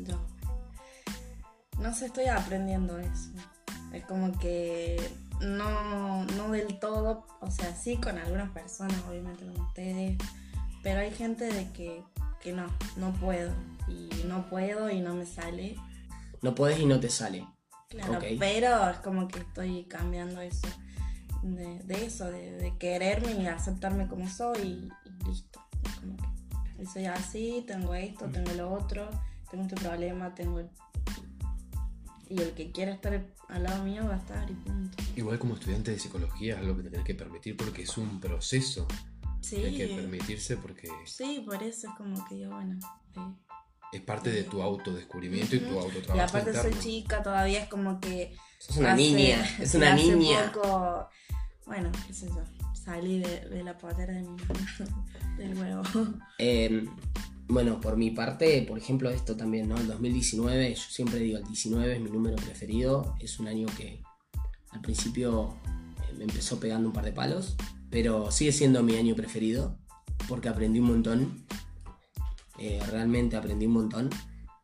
yo, 0.00 0.20
no 1.78 1.94
sé, 1.94 2.06
estoy 2.06 2.26
aprendiendo 2.26 2.98
eso. 2.98 3.30
Es 3.92 4.04
como 4.04 4.36
que 4.38 4.96
no, 5.40 6.24
no 6.24 6.50
del 6.50 6.78
todo, 6.78 7.26
o 7.40 7.50
sea, 7.50 7.74
sí 7.76 7.96
con 7.96 8.18
algunas 8.18 8.50
personas, 8.50 8.96
obviamente 9.08 9.44
con 9.44 9.60
ustedes, 9.60 10.18
pero 10.82 11.00
hay 11.00 11.12
gente 11.12 11.44
de 11.44 11.70
que, 11.72 12.02
que 12.44 12.52
no, 12.52 12.66
no 12.96 13.12
puedo, 13.14 13.52
y 13.88 14.08
no 14.28 14.48
puedo 14.48 14.90
y 14.90 15.00
no 15.00 15.14
me 15.14 15.26
sale. 15.26 15.76
No 16.42 16.54
puedes 16.54 16.78
y 16.78 16.86
no 16.86 17.00
te 17.00 17.08
sale. 17.10 17.48
Claro, 17.88 18.18
Ok. 18.18 18.24
pero 18.38 18.90
es 18.90 18.98
como 18.98 19.26
que 19.28 19.38
estoy 19.40 19.84
cambiando 19.84 20.40
eso, 20.40 20.68
de, 21.42 21.80
de 21.84 22.04
eso, 22.06 22.26
de, 22.30 22.52
de 22.52 22.76
quererme 22.78 23.32
y 23.32 23.46
aceptarme 23.46 24.06
como 24.08 24.28
soy 24.28 24.58
y, 24.62 24.88
y 25.08 25.28
listo. 25.28 25.60
Es 25.84 25.94
como 25.96 26.16
que 26.76 26.86
soy 26.86 27.06
así, 27.06 27.64
tengo 27.66 27.94
esto, 27.94 28.26
tengo 28.26 28.52
lo 28.52 28.72
otro, 28.72 29.08
tengo 29.50 29.64
este 29.64 29.76
problema, 29.76 30.34
tengo 30.34 30.60
el... 30.60 30.68
Y 32.28 32.40
el 32.40 32.52
que 32.52 32.72
quiera 32.72 32.92
estar 32.92 33.24
al 33.48 33.62
lado 33.62 33.84
mío 33.84 34.04
va 34.06 34.14
a 34.14 34.18
estar 34.18 34.50
y 34.50 34.54
punto. 34.54 34.96
Igual 35.14 35.38
como 35.38 35.54
estudiante 35.54 35.90
de 35.92 35.98
psicología 35.98 36.54
es 36.54 36.60
algo 36.60 36.76
que 36.76 36.82
te 36.84 36.90
tenés 36.90 37.06
que 37.06 37.14
permitir 37.14 37.56
porque 37.56 37.82
es 37.82 37.96
un 37.96 38.18
proceso 38.20 38.88
Sí, 39.44 39.56
hay 39.56 39.76
que 39.76 39.86
permitirse 39.88 40.56
porque 40.56 40.88
sí, 41.06 41.42
por 41.44 41.62
eso 41.62 41.88
es 41.88 41.94
como 41.96 42.24
que 42.26 42.38
yo, 42.40 42.50
bueno... 42.50 42.78
eh, 43.16 43.34
es 43.92 44.00
parte 44.00 44.30
de 44.30 44.42
tu 44.44 44.60
autodescubrimiento 44.62 45.54
y 45.54 45.60
tu 45.60 45.78
autotrabajo 45.78 46.16
Y 46.16 46.20
aparte 46.20 46.52
soy 46.54 46.74
chica, 46.80 47.22
todavía 47.22 47.62
es 47.62 47.68
como 47.68 48.00
que 48.00 48.34
Sos 48.58 48.78
una 48.78 48.92
Hace- 48.94 49.02
niña. 49.02 49.48
Es 49.60 49.74
una 49.74 49.94
niña. 49.94 50.50
poco, 50.52 51.08
bueno, 51.66 51.92
qué 52.06 52.12
sé 52.14 52.26
yo, 52.28 52.42
salí 52.74 53.20
de, 53.20 53.40
de 53.48 53.62
la 53.62 53.76
potera 53.78 54.12
de 54.14 54.22
mi 54.22 54.36
del 55.38 55.54
huevo. 55.58 55.82
Eh, 56.38 56.86
bueno, 57.46 57.80
por 57.80 57.96
mi 57.98 58.10
parte, 58.10 58.62
por 58.66 58.78
ejemplo, 58.78 59.10
esto 59.10 59.36
también, 59.36 59.68
¿no? 59.68 59.76
El 59.76 59.86
2019, 59.86 60.74
yo 60.74 60.82
siempre 60.88 61.18
digo, 61.20 61.38
el 61.38 61.44
19 61.44 61.94
es 61.94 62.00
mi 62.00 62.10
número 62.10 62.36
preferido. 62.36 63.14
Es 63.20 63.38
un 63.38 63.48
año 63.48 63.66
que 63.76 64.02
al 64.70 64.80
principio 64.80 65.54
me 66.16 66.24
empezó 66.24 66.60
pegando 66.60 66.88
un 66.88 66.94
par 66.94 67.04
de 67.04 67.12
palos, 67.12 67.56
pero 67.90 68.30
sigue 68.30 68.52
siendo 68.52 68.82
mi 68.82 68.96
año 68.96 69.14
preferido 69.14 69.78
porque 70.28 70.48
aprendí 70.48 70.80
un 70.80 70.86
montón. 70.86 71.46
Eh, 72.58 72.80
realmente 72.90 73.36
aprendí 73.36 73.66
un 73.66 73.72
montón. 73.72 74.10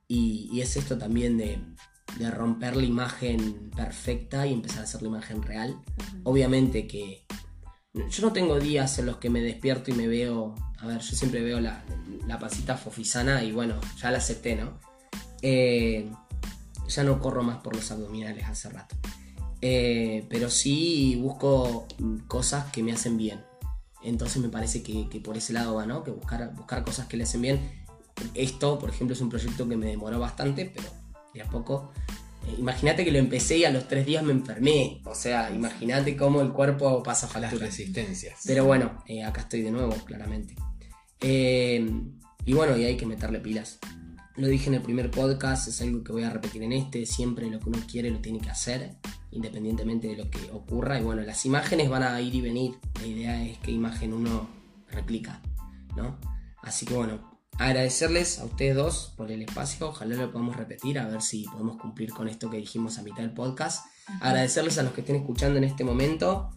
Y, 0.08 0.48
y 0.52 0.60
es 0.60 0.76
esto 0.76 0.98
también 0.98 1.36
de, 1.36 1.60
de 2.18 2.30
romper 2.30 2.76
la 2.76 2.84
imagen 2.84 3.70
perfecta 3.76 4.46
y 4.46 4.52
empezar 4.52 4.80
a 4.80 4.84
hacer 4.84 5.02
la 5.02 5.08
imagen 5.08 5.42
real. 5.42 5.80
Obviamente 6.24 6.86
que 6.86 7.26
yo 7.92 8.22
no 8.22 8.32
tengo 8.32 8.58
días 8.58 8.98
en 8.98 9.06
los 9.06 9.16
que 9.16 9.30
me 9.30 9.40
despierto 9.40 9.90
y 9.90 9.94
me 9.94 10.06
veo. 10.06 10.54
A 10.78 10.86
ver, 10.86 11.00
yo 11.00 11.16
siempre 11.16 11.42
veo 11.42 11.60
la, 11.60 11.84
la 12.26 12.38
pasita 12.38 12.76
fofisana 12.76 13.44
y 13.44 13.52
bueno, 13.52 13.74
ya 14.00 14.10
la 14.10 14.18
acepté, 14.18 14.56
¿no? 14.56 14.78
Eh, 15.42 16.10
ya 16.88 17.04
no 17.04 17.20
corro 17.20 17.42
más 17.42 17.58
por 17.58 17.76
los 17.76 17.90
abdominales 17.90 18.44
hace 18.46 18.68
rato. 18.70 18.96
Eh, 19.62 20.24
pero 20.30 20.48
sí 20.50 21.16
busco 21.20 21.86
cosas 22.28 22.70
que 22.72 22.82
me 22.82 22.92
hacen 22.92 23.16
bien. 23.16 23.40
Entonces 24.02 24.40
me 24.40 24.48
parece 24.48 24.82
que, 24.82 25.08
que 25.10 25.20
por 25.20 25.36
ese 25.36 25.52
lado 25.52 25.74
va, 25.74 25.84
¿no? 25.86 26.02
Que 26.02 26.10
buscar, 26.10 26.54
buscar 26.54 26.84
cosas 26.84 27.06
que 27.06 27.16
le 27.16 27.24
hacen 27.24 27.42
bien. 27.42 27.60
Esto, 28.34 28.78
por 28.78 28.90
ejemplo, 28.90 29.14
es 29.14 29.20
un 29.20 29.28
proyecto 29.28 29.68
que 29.68 29.76
me 29.76 29.86
demoró 29.86 30.18
bastante, 30.18 30.70
pero 30.74 30.88
de 31.34 31.42
a 31.42 31.48
poco. 31.48 31.92
eh, 32.48 32.54
imagínate 32.58 33.04
que 33.04 33.12
lo 33.12 33.18
empecé 33.18 33.58
y 33.58 33.64
a 33.64 33.70
los 33.70 33.86
tres 33.88 34.06
días 34.06 34.22
me 34.24 34.32
enfermé. 34.32 35.02
O 35.04 35.14
sea, 35.14 35.50
imagínate 35.50 36.16
cómo 36.16 36.40
el 36.40 36.52
cuerpo 36.52 37.02
pasa 37.02 37.26
Las 37.26 37.50
factura. 37.50 37.66
resistencias. 37.66 38.40
Pero 38.46 38.64
bueno, 38.64 39.02
eh, 39.06 39.22
acá 39.22 39.42
estoy 39.42 39.60
de 39.62 39.70
nuevo, 39.70 39.92
claramente. 40.06 40.54
Eh, 41.20 41.86
y 42.46 42.54
bueno, 42.54 42.76
y 42.76 42.84
hay 42.84 42.96
que 42.96 43.04
meterle 43.06 43.40
pilas. 43.40 43.78
Lo 44.40 44.48
dije 44.48 44.68
en 44.68 44.74
el 44.74 44.80
primer 44.80 45.10
podcast, 45.10 45.68
es 45.68 45.82
algo 45.82 46.02
que 46.02 46.12
voy 46.12 46.22
a 46.22 46.30
repetir 46.30 46.62
en 46.62 46.72
este. 46.72 47.04
Siempre 47.04 47.50
lo 47.50 47.60
que 47.60 47.68
uno 47.68 47.78
quiere 47.86 48.10
lo 48.10 48.20
tiene 48.20 48.40
que 48.40 48.48
hacer, 48.48 48.96
independientemente 49.32 50.08
de 50.08 50.16
lo 50.16 50.30
que 50.30 50.50
ocurra. 50.50 50.98
Y 50.98 51.02
bueno, 51.02 51.20
las 51.20 51.44
imágenes 51.44 51.90
van 51.90 52.04
a 52.04 52.18
ir 52.22 52.34
y 52.34 52.40
venir. 52.40 52.78
La 53.02 53.06
idea 53.06 53.44
es 53.44 53.58
qué 53.58 53.70
imagen 53.70 54.14
uno 54.14 54.48
replica, 54.90 55.42
¿no? 55.94 56.16
Así 56.62 56.86
que 56.86 56.94
bueno, 56.94 57.38
agradecerles 57.58 58.38
a 58.38 58.46
ustedes 58.46 58.76
dos 58.76 59.12
por 59.14 59.30
el 59.30 59.42
espacio. 59.42 59.90
Ojalá 59.90 60.16
lo 60.16 60.32
podamos 60.32 60.56
repetir, 60.56 60.98
a 60.98 61.06
ver 61.06 61.20
si 61.20 61.44
podemos 61.44 61.76
cumplir 61.76 62.08
con 62.08 62.26
esto 62.26 62.48
que 62.48 62.56
dijimos 62.56 62.96
a 62.96 63.02
mitad 63.02 63.20
del 63.20 63.34
podcast. 63.34 63.84
Agradecerles 64.22 64.78
a 64.78 64.84
los 64.84 64.94
que 64.94 65.02
estén 65.02 65.16
escuchando 65.16 65.58
en 65.58 65.64
este 65.64 65.84
momento. 65.84 66.48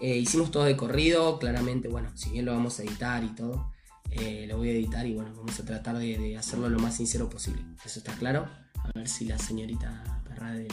Eh, 0.00 0.16
hicimos 0.16 0.50
todo 0.50 0.64
de 0.64 0.74
corrido, 0.78 1.38
claramente, 1.38 1.88
bueno, 1.88 2.08
si 2.16 2.30
bien 2.30 2.46
lo 2.46 2.52
vamos 2.52 2.80
a 2.80 2.82
editar 2.82 3.22
y 3.24 3.34
todo, 3.34 3.75
eh, 4.10 4.46
lo 4.48 4.56
voy 4.58 4.68
a 4.68 4.72
editar 4.72 5.06
y 5.06 5.14
bueno, 5.14 5.32
vamos 5.36 5.58
a 5.60 5.64
tratar 5.64 5.98
de, 5.98 6.18
de 6.18 6.36
hacerlo 6.36 6.68
lo 6.68 6.78
más 6.78 6.96
sincero 6.96 7.28
posible. 7.28 7.62
Eso 7.84 7.98
está 7.98 8.12
claro. 8.14 8.48
A 8.82 8.90
ver 8.94 9.08
si 9.08 9.24
la 9.24 9.38
señorita 9.38 10.22
perra 10.28 10.52
del, 10.52 10.68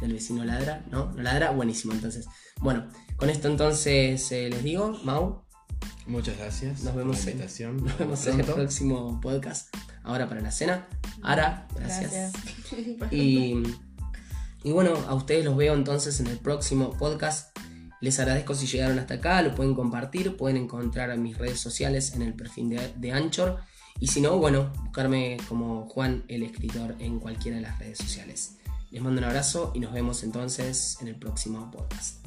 del 0.00 0.12
vecino 0.12 0.44
ladra, 0.44 0.84
¿no? 0.90 1.12
¿No 1.12 1.22
ladra? 1.22 1.50
Buenísimo, 1.52 1.92
entonces. 1.92 2.26
Bueno, 2.60 2.88
con 3.16 3.30
esto 3.30 3.48
entonces 3.48 4.30
eh, 4.32 4.48
les 4.50 4.62
digo, 4.64 4.98
Mau, 5.04 5.44
Muchas 6.06 6.38
gracias 6.38 6.84
Nos 6.84 6.94
vemos 6.94 7.16
por 7.16 7.24
la 7.26 7.30
en- 7.32 7.36
invitación. 7.36 7.76
nos 7.84 7.98
vemos 7.98 8.26
en 8.26 8.40
el 8.40 8.46
próximo 8.46 9.20
podcast. 9.20 9.74
Ahora 10.04 10.28
para 10.28 10.40
la 10.40 10.50
cena. 10.52 10.86
Ara, 11.22 11.66
gracias. 11.74 12.12
Gracias. 12.12 13.12
Y, 13.12 13.62
y 14.62 14.72
bueno, 14.72 14.94
a 15.08 15.14
ustedes 15.14 15.44
los 15.44 15.56
veo 15.56 15.74
entonces 15.74 16.20
en 16.20 16.28
el 16.28 16.38
próximo 16.38 16.90
podcast. 16.96 17.55
Les 18.06 18.20
agradezco 18.20 18.54
si 18.54 18.68
llegaron 18.68 19.00
hasta 19.00 19.14
acá, 19.14 19.42
lo 19.42 19.52
pueden 19.52 19.74
compartir, 19.74 20.36
pueden 20.36 20.58
encontrar 20.58 21.10
en 21.10 21.24
mis 21.24 21.36
redes 21.36 21.58
sociales 21.58 22.14
en 22.14 22.22
el 22.22 22.34
perfil 22.34 22.80
de 22.94 23.10
Anchor. 23.12 23.58
Y 23.98 24.06
si 24.06 24.20
no, 24.20 24.38
bueno, 24.38 24.70
buscarme 24.84 25.38
como 25.48 25.88
Juan 25.88 26.22
el 26.28 26.44
escritor 26.44 26.94
en 27.00 27.18
cualquiera 27.18 27.56
de 27.56 27.64
las 27.64 27.76
redes 27.80 27.98
sociales. 27.98 28.58
Les 28.92 29.02
mando 29.02 29.18
un 29.18 29.24
abrazo 29.24 29.72
y 29.74 29.80
nos 29.80 29.92
vemos 29.92 30.22
entonces 30.22 30.98
en 31.00 31.08
el 31.08 31.16
próximo 31.16 31.68
podcast. 31.72 32.25